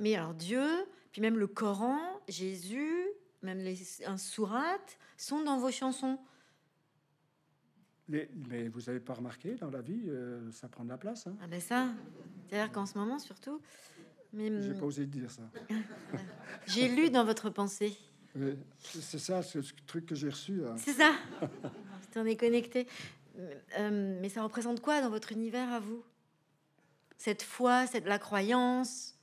[0.00, 0.66] Mais alors Dieu,
[1.12, 3.06] puis même le Coran, Jésus,
[3.42, 6.18] même les, un sourate sont dans vos chansons.
[8.08, 11.26] Mais, mais vous avez pas remarqué dans la vie, euh, ça prend de la place.
[11.26, 11.88] Hein Ah ben ça,
[12.48, 13.60] c'est-à-dire qu'en ce moment surtout.
[14.32, 15.42] Mais J'ai hum, pas osé dire ça.
[16.66, 17.96] j'ai lu dans votre pensée.
[18.78, 20.56] C'est ça, ce ce truc que j'ai reçu.
[20.56, 20.74] là.
[20.76, 21.14] C'est ça.
[22.18, 22.86] On est connecté.
[23.38, 26.02] Euh, mais ça représente quoi dans votre univers à vous?
[27.18, 29.18] Cette foi, cette la croyance?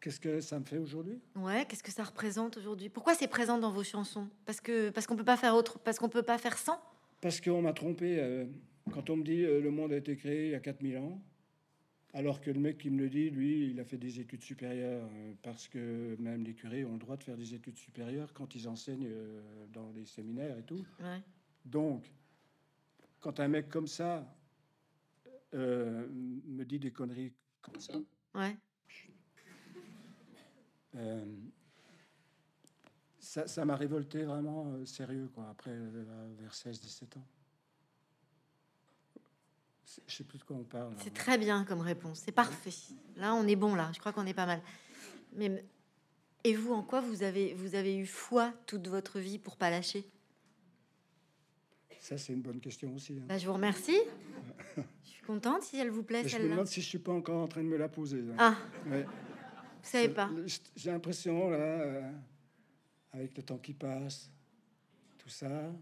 [0.00, 1.18] Qu'est-ce que ça me fait aujourd'hui?
[1.34, 2.88] Ouais, qu'est-ce que ça représente aujourd'hui?
[2.88, 4.28] Pourquoi c'est présent dans vos chansons?
[4.44, 6.80] Parce que parce qu'on peut pas faire autre, parce qu'on peut pas faire sans?
[7.20, 8.18] Parce qu'on m'a trompé.
[8.18, 8.44] euh,
[8.92, 11.20] quand on me dit euh, le monde a été créé il y a 4000 ans,
[12.12, 15.08] alors que le mec qui me le dit, lui, il a fait des études supérieures,
[15.12, 18.54] euh, parce que même les curés ont le droit de faire des études supérieures quand
[18.54, 19.40] ils enseignent euh,
[19.72, 20.84] dans les séminaires et tout.
[21.00, 21.20] Ouais.
[21.64, 22.04] Donc,
[23.26, 24.24] quand un mec comme ça
[25.54, 27.94] euh, me dit des conneries comme ça,
[28.36, 28.56] Ouais.
[30.94, 31.24] euh,
[33.18, 37.26] ça ça m'a révolté vraiment euh, sérieux, quoi, après, euh, vers 16-17 ans.
[40.06, 40.94] Je sais plus de quoi on parle.
[40.98, 42.20] C'est très bien comme réponse.
[42.20, 42.70] C'est parfait.
[43.16, 43.74] Là, on est bon.
[43.74, 44.62] Là, je crois qu'on est pas mal.
[45.32, 45.64] Mais
[46.44, 49.70] et vous, en quoi vous avez vous avez eu foi toute votre vie pour pas
[49.70, 50.08] lâcher?
[52.06, 53.14] Ça, c'est une bonne question aussi.
[53.14, 53.24] hein.
[53.26, 53.98] Bah, Je vous remercie.
[54.76, 57.10] je suis contente si elle vous plaît Mais je me demande si je suis pas
[57.10, 58.20] encore en train de me la poser.
[58.20, 58.34] hein.
[58.38, 58.56] Ah,
[58.88, 59.02] Ouais.
[59.02, 59.10] vous
[59.82, 60.30] savez pas.
[60.76, 62.12] J'ai l'impression, là, euh,
[63.12, 64.30] avec le temps qui passe,
[65.18, 65.72] tout ça.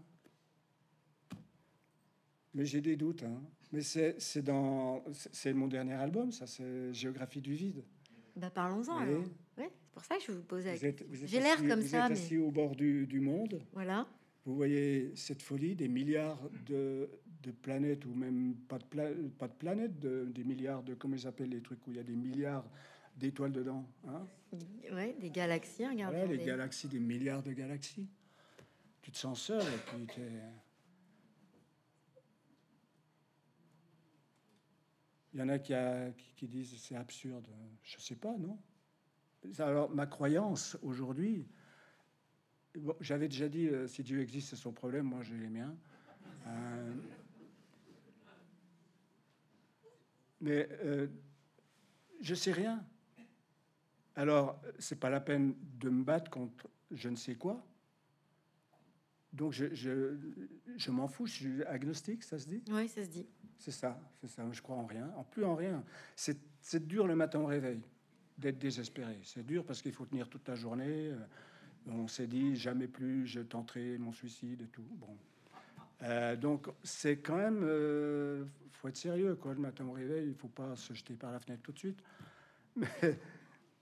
[2.55, 3.21] Mais j'ai des doutes.
[3.21, 3.39] hein.
[3.71, 5.03] Mais c'est dans.
[5.31, 7.83] c'est- mon dernier album, ça, c'est Géographie du vide.
[8.35, 9.05] Bah, parlons-en.
[9.05, 9.25] Oui.
[9.57, 11.81] c'est pour ça que je vous pose la Vous êtes- vous êtes J'ai l'air comme
[11.81, 13.61] vous ça, êtes mais- assis au bord du, du monde.
[13.73, 14.07] Voilà.
[14.45, 17.09] Vous voyez cette folie des milliards de,
[17.41, 20.93] de planètes, ou même pas de, pla- pas de planètes, de- des milliards de.
[20.93, 22.65] Comment ils appellent les trucs où il y a des milliards
[23.17, 24.27] d'étoiles dedans hein?
[24.91, 25.85] Ouais, des galaxies.
[25.87, 26.17] Regardez.
[26.17, 28.07] Voilà, les les- galaxies, des milliards de galaxies.
[29.01, 30.21] Tu te sens seul et puis t'es-
[35.33, 37.47] Il y en a qui, a- qui- qui disent c'est absurde.
[37.83, 38.57] Je sais pas, non?
[39.59, 41.45] Alors, ma croyance aujourd'hui,
[42.77, 45.75] bon, j'avais déjà dit euh, si Dieu existe, c'est son problème, moi j'ai les miens.
[46.47, 46.93] Euh,
[50.41, 51.07] mais euh,
[52.21, 52.85] je sais rien.
[54.15, 57.65] Alors, c'est pas la peine de me battre contre je ne sais quoi.
[59.33, 60.15] Donc, je, je,
[60.77, 62.63] je m'en fous, je suis agnostique, ça se dit?
[62.69, 63.27] Oui, ça se dit.
[63.57, 64.49] C'est ça, c'est ça.
[64.51, 65.83] Je crois en rien, en plus en rien.
[66.15, 67.79] C'est c'est dur le matin au réveil
[68.39, 69.19] d'être désespéré.
[69.23, 71.11] C'est dur parce qu'il faut tenir toute la journée.
[71.87, 74.85] On s'est dit jamais plus je tenterai mon suicide et tout.
[74.95, 75.15] Bon.
[76.03, 79.53] Euh, donc c'est quand même, euh, faut être sérieux quoi.
[79.53, 82.03] Le matin au réveil, il faut pas se jeter par la fenêtre tout de suite.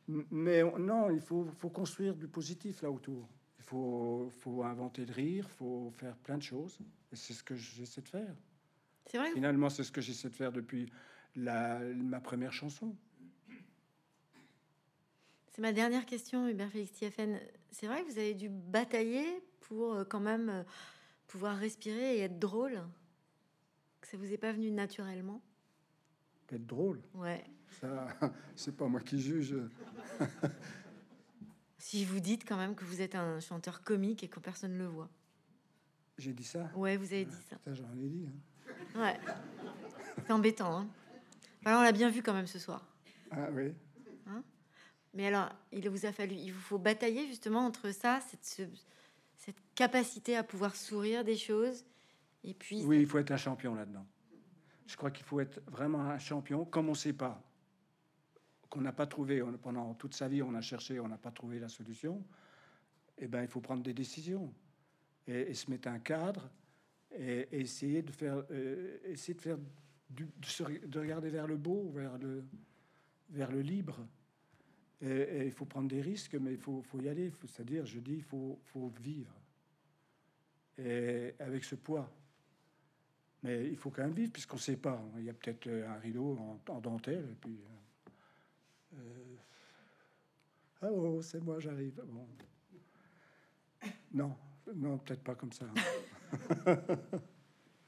[0.06, 3.26] Mais, mais on- non, il faut, faut construire du positif là autour.
[3.58, 6.78] Il faut, faut inventer de rire, faut faire plein de choses.
[7.12, 8.36] Et c'est ce que j'essaie de faire.
[9.06, 9.32] C'est vrai?
[9.32, 10.92] Finalement, c'est ce que j'essaie de faire depuis
[11.38, 12.94] la, ma première chanson.
[15.54, 17.40] C'est ma dernière question, Hubert Félix Thieffen.
[17.72, 19.26] C'est vrai que vous avez dû batailler
[19.62, 20.64] pour euh, quand même euh,
[21.28, 22.82] pouvoir respirer et être drôle
[24.02, 25.42] Que ça vous est pas venu naturellement?
[26.52, 27.44] Être drôle, Ouais.
[27.82, 28.08] ça,
[28.56, 29.56] c'est pas moi qui juge.
[31.78, 34.78] Si vous dites quand même que vous êtes un chanteur comique et que personne ne
[34.78, 35.10] le voit.
[36.18, 36.72] J'ai dit ça?
[36.76, 37.58] Ouais, vous avez dit ça.
[37.66, 38.26] Ça, j'en ai dit.
[38.96, 39.00] hein.
[39.02, 39.20] Ouais.
[40.26, 40.78] C'est embêtant.
[40.78, 40.88] Hein
[41.66, 42.88] alors, on l'a bien vu quand même ce soir.
[43.32, 43.74] Ah oui?
[45.14, 48.78] Mais alors, il vous a fallu, il vous faut batailler justement entre ça, cette, ce-
[49.38, 51.86] cette capacité à pouvoir sourire des choses,
[52.44, 54.06] et puis Oui, il faut être un champion là-dedans.
[54.88, 57.42] Je crois qu'il faut être vraiment un champion, comme on ne sait pas,
[58.70, 61.32] qu'on n'a pas trouvé on- pendant toute sa vie, on a cherché, on n'a pas
[61.32, 62.24] trouvé la solution.
[63.20, 64.52] Eh ben, il faut prendre des décisions
[65.28, 66.50] et, et se mettre un cadre
[67.12, 69.58] et, et essayer de faire, euh, essayer de faire,
[70.10, 72.44] du- de, se re- de regarder vers le beau, vers le,
[73.30, 74.00] vers le libre.
[75.04, 77.32] Et, il faut prendre des risques, mais il faut, faut y aller.
[77.46, 79.34] C'est-à-dire, je dis, il faut, faut vivre.
[80.78, 82.10] Et avec ce poids.
[83.44, 85.04] Mais il faut quand même vivre, puisqu'on ne sait pas.
[85.18, 87.60] Il y a peut-être euh, un rideau en, en dentelle, et puis.
[87.60, 89.36] euh, euh,
[90.82, 92.02] ah oh, c'est moi, j'arrive.
[92.06, 92.28] Bon.
[94.14, 94.36] Non,
[94.76, 95.66] non, peut-être pas comme ça.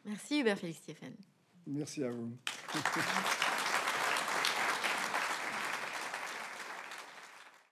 [0.06, 1.16] merci Hubert Félix Stéphane.
[1.68, 2.38] Merci à vous.